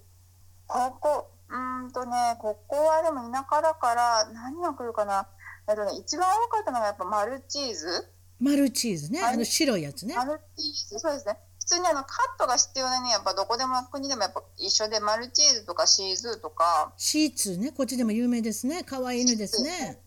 [0.99, 5.27] こうーんとねここはでも田舎だから何が来るかな。
[5.69, 8.09] えっとね一番多かったのがやっぱマルチーズ
[8.43, 9.21] マルチーズね。
[9.21, 10.15] はいあの白いやつね。
[10.15, 10.99] マルチーズ。
[10.99, 11.37] そうですね。
[11.59, 16.91] 普通にあのカットが必要なねやっぱどこでも国でもやっぱ一緒でマルチーズとかシーズーとか。
[16.97, 17.71] シーツーね。
[17.71, 18.83] こっちでも有名ですね。
[18.83, 20.01] 可愛い犬ですね。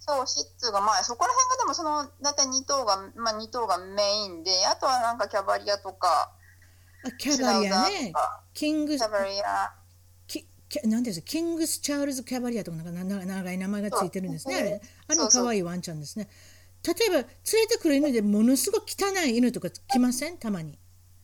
[0.00, 0.80] そう、シッツが。
[0.80, 6.32] まあそこら辺がでもその大体2頭がまあ2頭がメインで、あとはなんかキャバリアとか。
[7.06, 8.12] あキャバリアね。
[8.52, 9.72] キングキャバリア、
[10.26, 11.26] ききなんていうんですか？
[11.26, 14.56] キングス・チャールズ・キャバリアとかなんか長い名前がついてるんですね。
[14.56, 14.82] あれ。
[15.08, 16.28] あの可愛いワンちゃんですね
[16.86, 20.38] 例えば連れてくる犬でものすごく汚い犬とか来ません？
[20.38, 20.78] たまに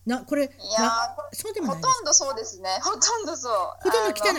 [0.06, 0.90] なこれいや
[1.32, 2.78] そうでもほとんどそうですね。
[2.82, 3.52] ほとんどそう。
[3.82, 4.38] ほとんど汚い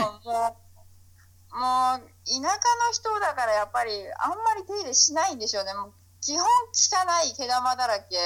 [1.53, 5.73] もう、田舎の人だからやっぱりあんまり手入れしないんでしょうね。
[5.73, 8.17] もう基本汚い毛玉だらけ、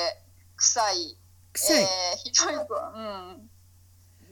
[0.55, 1.17] 臭い、
[1.53, 3.49] 臭い、えーひどい子、うん。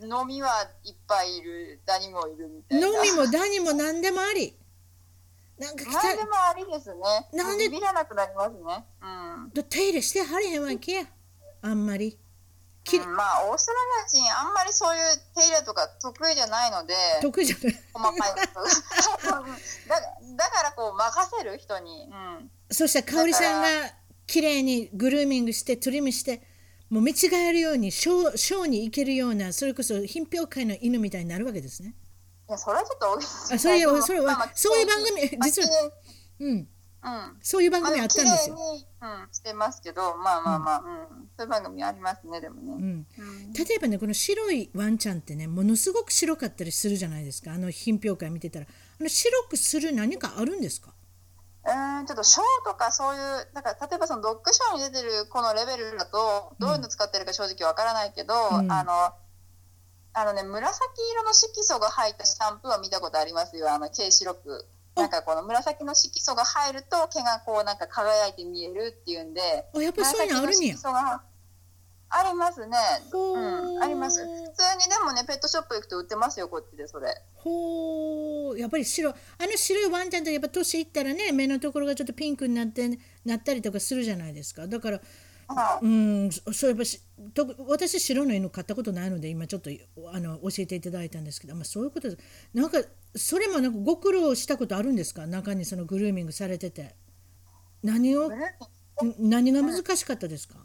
[0.03, 2.87] 飲みはいっぱいいる、ダニもいるみたいな。
[2.87, 4.55] 飲みもダニも何でもあり
[5.63, 7.01] なんか何でもありですね。
[7.33, 7.69] なんで？
[7.69, 8.85] ビビらなくなりますね。
[9.01, 9.63] うん。
[9.63, 11.03] 手入れしてはれへんわけや。
[11.61, 12.17] あんまり。
[12.83, 15.01] きうんまあオーストラリア人あんまりそういう
[15.35, 17.79] 手入れとか得意じゃないので得意じゃない。
[17.93, 18.61] 細かいこ
[19.21, 19.29] と。
[19.87, 20.01] だ
[20.35, 23.93] だからこう任せる人に、うん、そしたら香織さんが
[24.27, 26.45] 綺麗にグルーミングしてトリムして
[26.89, 31.95] もう見違えるようにショーショーに行けるようなそれこそ品評会の犬みたいになるわけですね。
[32.49, 35.91] いやそれはちょっと多いですねあそれでもそれはそういう番組まあ実は
[36.39, 36.67] うん、うん。
[37.41, 38.57] そういう番組あったんですよ。
[39.01, 40.81] うん、してますけどまあまあまあ、う
[41.15, 41.29] ん。
[41.37, 43.53] そういう番組ありますねでもね、うん、うん。
[43.53, 47.51] 例えばねこの白いワンちゃんってねものすごく白かったりするじゃないですか。
[47.51, 48.65] あの品評会見てたら。
[48.65, 50.93] あの白くする何かあるんですか？
[51.65, 53.21] うーんちょっとショーとかそういう
[53.53, 58.71] なんか例えばそのドッグショーに出てるこのレベルだとどういうの使ってるか正直わからないけど、うん。
[58.71, 59.13] あの
[60.13, 60.79] あのね紫
[61.11, 63.73] 色の色素が入ったシャンプーは見たことありますよ。
[63.73, 69.41] あの軽白くなんかこの紫の色素が入ると毛がこうなんか輝いて見えるっていうんで。
[69.73, 70.75] あやっぱりそういうのあるんや。
[72.15, 72.77] ありますね。
[73.11, 74.23] ほうーんあります。
[74.23, 74.31] 普通
[74.77, 77.07] にでもねペットショップ行くと売ってますよこっちでそれ。
[77.33, 82.87] ほうやっぱり白あの白いワンちゃんってやっぱ年いったらね目のところがちょっとピンクになって
[83.25, 84.67] なったりとかするじゃないですか。
[84.67, 85.05] だからはい
[85.81, 86.31] うん。
[86.31, 87.01] そそうやっぱし
[87.33, 89.69] と私白の犬飼ったことないので今ちょっと
[90.11, 92.21] あの教えていただいたんですけど、まあ、そういうことです。
[92.53, 92.79] なんか
[93.15, 95.27] それもなんかご苦労したことあるんですか？
[95.27, 96.95] 中にそのグルーミングされてて。
[97.83, 98.31] 何を
[99.19, 100.55] 何が難しかったですか？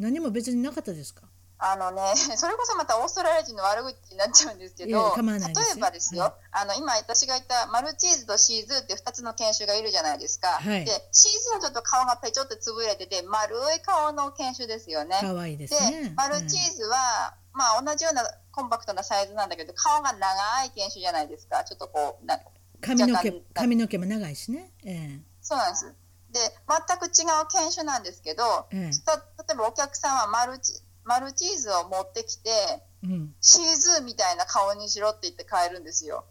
[0.00, 1.22] 何も別になかったですか？
[1.58, 2.02] あのね、
[2.36, 5.34] それこそまたオーストラリア人の悪口になっちゃうんですけど、例
[5.76, 10.48] えばですよ、はあの今私が言ったマルチーズとシーズーって2つの犬種がいるじゃないですか。
[10.48, 15.16] はいで、シーズーはちょっと顔がペチョって潰れてて、丸い顔の犬種ですよね。
[15.20, 16.12] 可愛いですでね。
[16.16, 21.64] マルチーズは、まあ同じようなコンパクトなサイズなんだけど、顔が長い犬種じゃないですか。
[21.64, 22.40] ちょっとこう、な
[22.80, 24.72] 髪の毛髪の毛も長いしね。
[24.84, 25.94] えそうなんです。
[26.32, 30.74] で、全く違う犬種なんですけど、ええた例えばお客さんはマルチ
[31.04, 33.34] マルチーズを持ってきて、えうん。
[33.40, 36.24] シーズーみたいな顔にしろって言って買えるんですよ。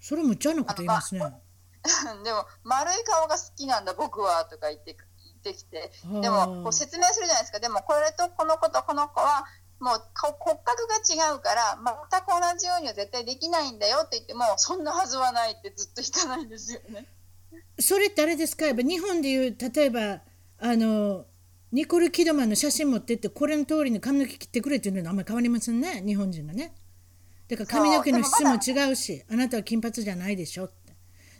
[0.00, 1.20] それむっちゃなこと言いますね。
[2.24, 5.90] でも、丸い顔が好きなんだ僕はとか言って言ってきて、
[6.20, 7.60] ではあもこう説明するじゃないですか。
[7.60, 9.44] でもこれとこの子とこの子は、
[9.80, 11.76] もう顔骨格が違うから、
[12.10, 17.08] 全く同じようには絶対できないんだよって言っても、そんなはずはないってずっと引かないんですよね。
[17.80, 18.66] それってあれですか？
[18.66, 20.20] やっぱ日本でいう例えば
[20.58, 21.24] あの
[21.72, 26.74] ニコル・キドマンの写真持ってってこれの通りに髪の毛切ってくれっていうのはあんまり変わりませんね日本人がね。
[27.48, 30.94] だから髪の毛の質も違うしあなたは金髪じゃないでしょって。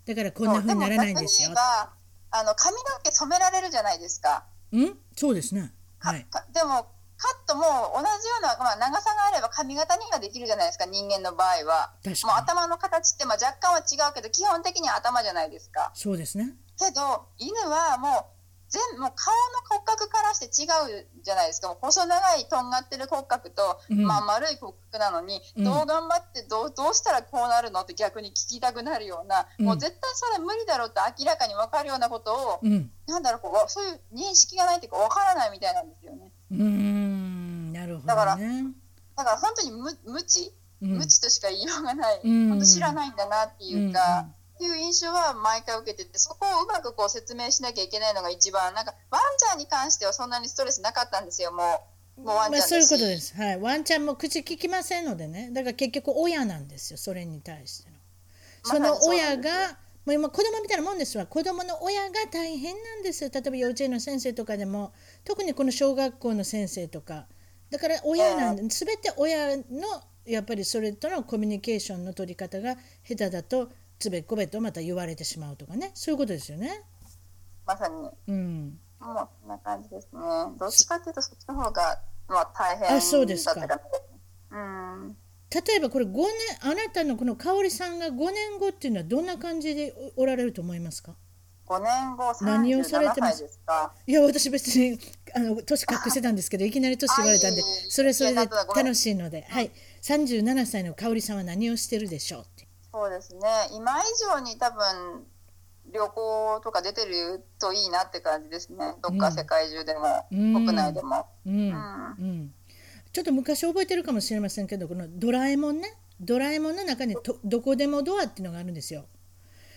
[0.06, 1.50] だからこんな風にならないんですよ。
[1.56, 4.46] あの髪の毛染められるじゃないですか。
[4.72, 4.96] うん？
[5.14, 5.74] そうですね。
[5.98, 6.26] はい。
[6.30, 6.86] かでも
[7.18, 7.62] カットも
[7.94, 11.92] 同じような、まあ、長さがあれば髪型にはできるじゃないですか人間の場合は。
[12.02, 12.32] 確かに。
[12.32, 15.92] もう頭の形ってまあ若干は違うけど基本的には頭じゃないですか。
[15.94, 16.54] そうですね。
[16.78, 18.41] けど犬はもう
[18.72, 21.68] 全もう顔の骨格からして違うじゃないですか。
[21.78, 24.06] 細長いとんがってる骨格と、うん。
[24.06, 25.64] まあ、丸い骨格なのに、うん。
[25.64, 29.66] どう頑張ってどうどうしたらこうなるのって逆に聞きたくなるような、うん。
[29.66, 32.90] もう絶対それ無理だろうって明らかに分かるようなことを、うん。
[33.06, 36.32] なんだろうこうそういう認識がないっていうか分からないみたいなんですよね。
[36.50, 38.64] うーんなるほだからどね
[39.16, 40.90] だから本当に無無知、うん。
[40.96, 42.48] 無知としか言いようがない、うん。
[42.48, 44.28] 本当知らないんだなっていうか、
[44.64, 51.62] いう印象は毎回受けててそこをうまくこう説明しなきゃいけないのが一番なんかワンちゃんに関してはそんなにストレスなかったんですよも
[52.18, 55.50] うもうワンちゃんまあ、そういうしことです、はい、ワンちゃんも口聞きませんのでね。
[55.52, 57.96] だから結局親なんですよそれに対しての。
[58.64, 61.26] その親がもう今子供みたいなもんですわ。
[61.26, 63.30] 子供の親が大変なんですよ。
[63.32, 64.92] 例えば幼稚園の先生とかでも
[65.24, 67.26] 特にこの小学校の先生とか。
[67.70, 69.64] だから親なんで、全て親の
[70.26, 73.70] やっぱりそれとのコミュニケーションの取り方が下手だと
[74.02, 75.92] つべこべとまた言われてしまうとかね。
[75.94, 76.82] そういうことですよね。
[77.64, 77.94] まさに。
[78.26, 80.20] うん、もうそんな感じですね。
[80.58, 83.54] どっちかっていうとそっちの方が、まあ、大変だあそうですか。
[84.50, 85.16] うん。
[85.54, 86.24] 例えばこれ5年
[86.62, 91.14] あなたのこの香織さんが5年後っていうのはどんな感じでおおられると思いますか
[91.68, 93.60] ？5年後何をされてま37す？
[94.06, 94.98] いや私別に
[95.34, 98.36] あの年隠してたんですけどいきなり年言われたんでそれそれで
[98.74, 99.70] 楽しいので、はい、
[100.02, 102.44] 37歳の香織さんは何をしてるでしょう？
[102.92, 103.40] そうですね。
[103.72, 104.02] 今以
[104.34, 105.24] 上に多分
[105.92, 108.94] 旅行とか出てるといいなって感じですね。
[109.02, 110.52] どっか世界中でも、うん。
[110.54, 111.54] 国内でも、うん。
[111.54, 112.54] うん、
[113.12, 115.96] ちょっと昔覚えてるかもしれませんけどこのドラえもんね。
[116.20, 119.06] ドラえもんの中にとどこでもドアっていうのがあるんですよ。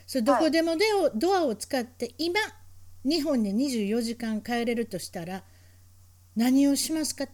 [0.05, 2.39] それどこでもドアをドアを使って今
[3.03, 5.43] 日本に24時間帰れるとしたら
[6.36, 7.26] 何をしますか？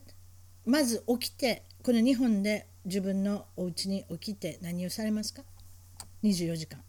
[0.65, 5.41] まず起きてこの日本で自分のお家に起きて何をされますか？
[6.23, 6.83] 24時間。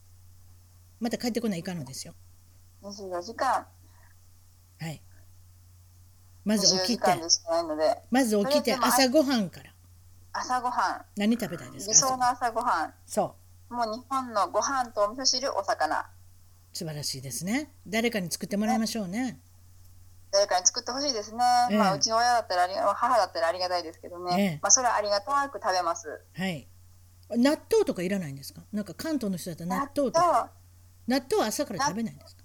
[1.01, 2.15] また帰ってこないかんのですよ。
[2.83, 3.67] 24時間。
[4.79, 5.03] はい。
[6.45, 7.21] まず24起きて。
[8.11, 9.73] まず起きて朝ごはんから。
[10.33, 11.05] 朝ごはん。
[11.17, 11.93] 何食べたいですか？
[11.93, 12.95] 理想の朝ごはん。
[13.07, 13.35] そ
[13.71, 13.75] う。
[13.75, 16.07] もう日本のご飯とお味噌汁お魚。
[16.73, 17.73] 素晴らしいですね。
[17.87, 19.41] 誰かに作ってもらいましょうね。
[20.31, 21.79] 誰かに作ってほしいですね、ええ。
[21.79, 24.59] まあうちの親だったらあり母だったらありがたいですけどね、ええ。
[24.63, 26.23] まあそれはありがたく食べます。
[26.35, 26.67] はい
[27.37, 28.63] 納豆とかいらないんですか？
[28.73, 30.51] なんか関東の人だったら納豆とか。
[31.09, 31.43] 納豆。
[31.43, 32.43] は朝から食べないんですか？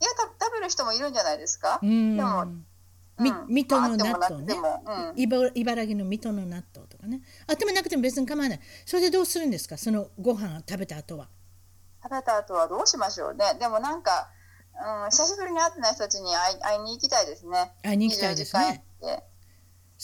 [0.00, 1.78] いやた食べる人もいるんじゃないですか？
[1.82, 2.16] うーん。
[2.16, 2.44] でも
[3.20, 3.46] みうん。
[3.48, 4.54] 水戸の納豆ね。
[4.54, 5.20] うん。
[5.20, 7.22] 茨茨城の水戸の納豆とかね。
[7.46, 8.60] あってもなくても別に構わない。
[8.84, 9.76] それでどうするんですか？
[9.78, 11.28] そのご飯食べた後は。
[12.02, 13.44] 食べた後はどうしましょうね。
[13.60, 14.28] でもなんか、
[15.04, 17.72] うん、久しぶりに会ってない人たちに会い会いに行きたいですね。
[17.82, 18.82] 会いに行きたいですね。
[19.00, 19.31] 24時間行って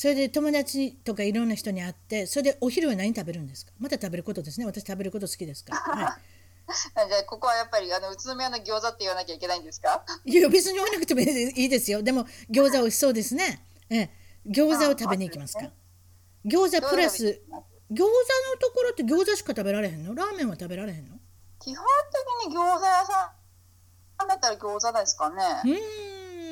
[0.00, 3.72] それで友達とかいろんな人に会ってそれでお昼は何食べるんですか？
[3.80, 4.64] また食べることですね。
[4.64, 6.18] 私食べること好きですから、は
[7.08, 10.04] じゃあここはやっぱりあの宇都宮の餃子って言わなきゃいけないんですか？
[10.24, 12.00] い、いや別に言わなくてもいいですよ。
[12.04, 14.10] でも餃子美味しそうですね、ええ、
[14.46, 15.64] 餃子を食べに行きますか？
[15.64, 15.72] あ
[16.46, 17.42] 餃子プラス
[17.90, 18.06] 餃子の
[18.60, 20.14] ところって餃子しか食べられへんの？
[20.14, 21.16] ラーメンは食べられへんの？
[21.58, 21.84] 基本
[22.44, 23.34] 的に餃子屋さ
[24.24, 25.66] んだったら餃子ですかね、う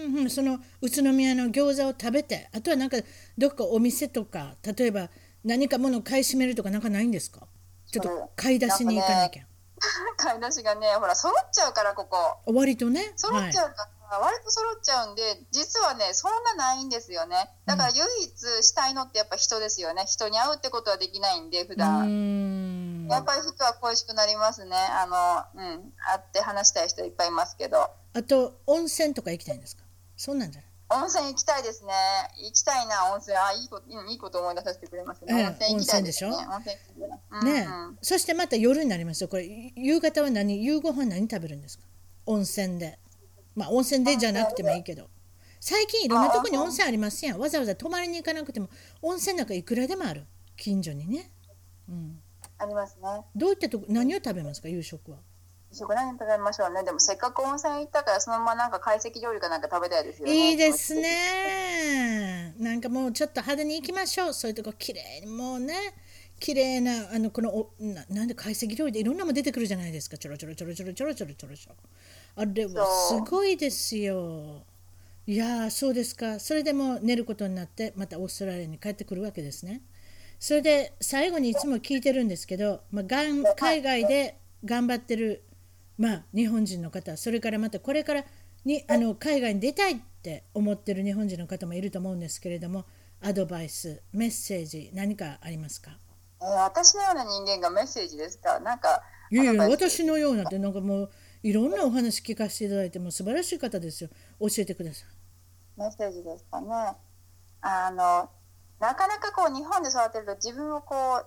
[0.06, 2.96] ーんうんその宇都宮の餃子を食べてあとはなんか
[3.38, 5.08] どっかお店とか例えば
[5.44, 7.46] 何か物を買い占めるとかなんかないんですか？
[7.90, 9.44] ちょっと買い出しに行かなきゃ、
[10.16, 12.16] 買い出しがねほら揃っちゃうからここ。
[12.52, 13.00] 割とね？
[13.00, 17.48] はい揃っちゃうから、割と揃っちゃうんで実はねそんなないんですよね。
[17.64, 20.04] だから唯一したいのってやっぱ人ですよね。
[20.06, 23.06] 人に会うってことはできないんで普う段ん。
[23.08, 24.76] やっぱり人は恋しくなりますね。
[24.76, 25.06] あ
[25.54, 25.92] のうん。
[25.98, 27.88] 会って話したい人いっぱいいますけど。
[28.14, 29.84] あと温泉とか行きたいんですか？
[30.16, 30.70] そんなんじゃない？
[30.88, 31.92] 温泉行きたいですね。
[32.38, 33.36] 行きたいな温泉。
[33.36, 36.30] あいいこといいこと思い出させてくれますね、ええ温泉行きたいですね。
[36.30, 37.42] 温泉温泉行きたいな。
[37.42, 37.98] ねうんうん。
[38.02, 39.28] そしてまた夜になりますよ。
[39.28, 40.62] これ夕方は何？
[40.64, 41.84] 夕ご飯何食べるんですか？
[42.26, 42.98] 温泉で。
[43.54, 45.08] まあ温泉でじゃなくてもいいけど。
[45.58, 47.38] 最近いろんなとこに温泉ありますやん。
[47.40, 48.68] わざわざ泊まりに行かなくても
[49.02, 50.24] 温泉なんかいくらでもある。
[50.56, 51.30] 近所にね、
[51.88, 52.18] うん、
[52.58, 53.02] ありますね。
[53.34, 54.68] どういったとこ何を食べますか？
[54.68, 55.18] 夕食は
[55.76, 56.82] 食何食べましょうね。
[56.82, 60.50] でもせっかく温泉行ったからそのままなんか懐石料理かなんか食べたいですよね。
[60.50, 62.54] いいですね。
[62.58, 64.32] なんかもうちょっと派手に行きましょう。
[64.34, 65.74] そういうとこ綺麗にもうね。
[66.38, 70.18] 綺麗なあのこのおななんで懐石料理でいろんなも出てくるじゃないですか。
[70.18, 71.76] ちょろちょろちょろちょろちょろちょろちょろちょろ
[72.36, 74.62] あれはすごいですよ。
[75.26, 76.38] いやそうですか。
[76.38, 79.80] それでも寝ることになってまたオーストラリアに帰ってくるわけですね。
[80.38, 85.42] それで最後にいつも聞いてるんですけど、まあ、がん海外で頑張ってる、
[85.98, 88.24] まあ、日本人の方それからまたこれから
[88.64, 92.84] にあの海外に出たいって思ってる日本人の方もいると思うんですけれども
[93.22, 95.92] アドバイスメッセージ何かありますか？
[96.42, 98.60] えー私のような人間がメッセージですか？
[98.60, 101.10] なんかいやいや私のようなってなんかもう
[101.42, 104.10] いろんなお話聞かせていただいてもう素晴らしい方ですよ。
[104.40, 105.80] 教えてください。
[105.80, 106.68] メッセージですかね？
[107.62, 108.28] あの
[108.80, 111.26] なかなかこう日本で育てると自分をこう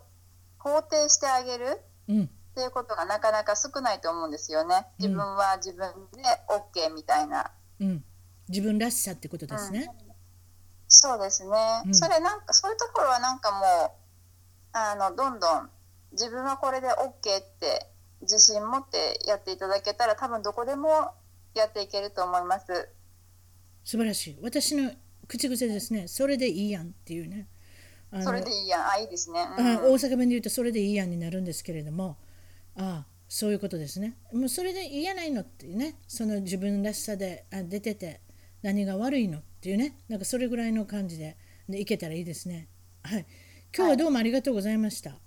[0.61, 1.80] 肯定してあげる。
[2.07, 4.88] うんっていうことがなかなか少ないと思うんですよね。
[4.97, 8.04] 自分は自分で OK みたいな、うん。
[8.50, 9.89] 自分らしさってことですね、
[10.88, 11.95] そうですね、うん。
[11.95, 13.95] それなんかそういうところはなんかも
[14.74, 15.70] うあのどんどん
[16.12, 17.14] 自分はこれで OK っ
[17.60, 17.88] て
[18.22, 21.12] 自信持ってやっていただけたら多分どこでも
[21.54, 22.89] やっていけると思います。
[23.84, 24.38] 素晴らしい。
[24.41, 24.91] 私の
[25.28, 26.08] 口癖ですね。
[26.08, 27.47] それでいいやんっていうね。
[28.24, 28.89] それでいいやん。
[28.89, 29.68] あいいですね、うん。
[29.68, 32.18] あ大阪弁で言うとそれでいいやんになるんですけれども
[32.80, 34.15] ああそういうことですね。
[34.34, 35.95] もうそれでいいやないのっていうね。
[36.07, 38.21] その自分らしさであ出てて
[38.63, 39.97] 何が悪いのっていうね。
[40.07, 41.38] なんかそれぐらいの感じで。
[41.69, 42.67] でいけたらいいですね。
[43.03, 43.25] はい。
[43.75, 45.19] 今日はどうもありがとうございました、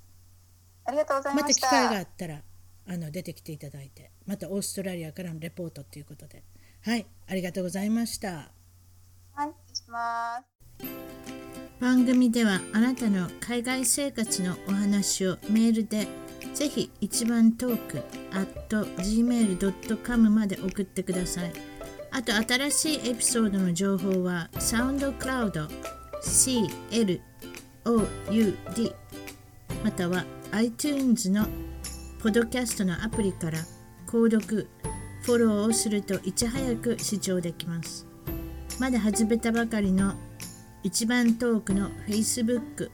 [0.85, 1.69] ありがとうございまました。
[1.69, 2.43] た機会があったら
[2.89, 4.11] あの出てきていただいて。
[4.27, 6.43] またオーストラリアからのレポートということで。
[6.83, 7.07] はい。
[7.29, 8.51] ありがとうございました。
[9.35, 10.53] はい失礼します。
[11.81, 16.07] 番組ではあなたの海外生活のお話をメールで
[16.55, 21.53] ぜひ一番トーク at gmail.com まで送ってください。
[22.11, 25.67] あと新しいエピソードの情報はサウンドクラウド
[26.23, 27.21] CLOUD
[29.83, 31.47] または iTunes の
[32.23, 33.59] ポドキャストのアプリから
[34.07, 34.69] 購読
[35.23, 38.07] フォローをするといち早く視聴できます。
[38.79, 40.15] まだ始めたばかりの
[40.83, 42.91] 一番トークの Facebook、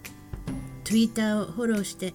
[0.85, 2.15] Twitter をフォローして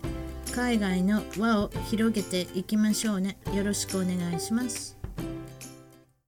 [0.52, 3.38] 海外の輪を広げていきましょうね。
[3.54, 5.03] よろしくお願いします。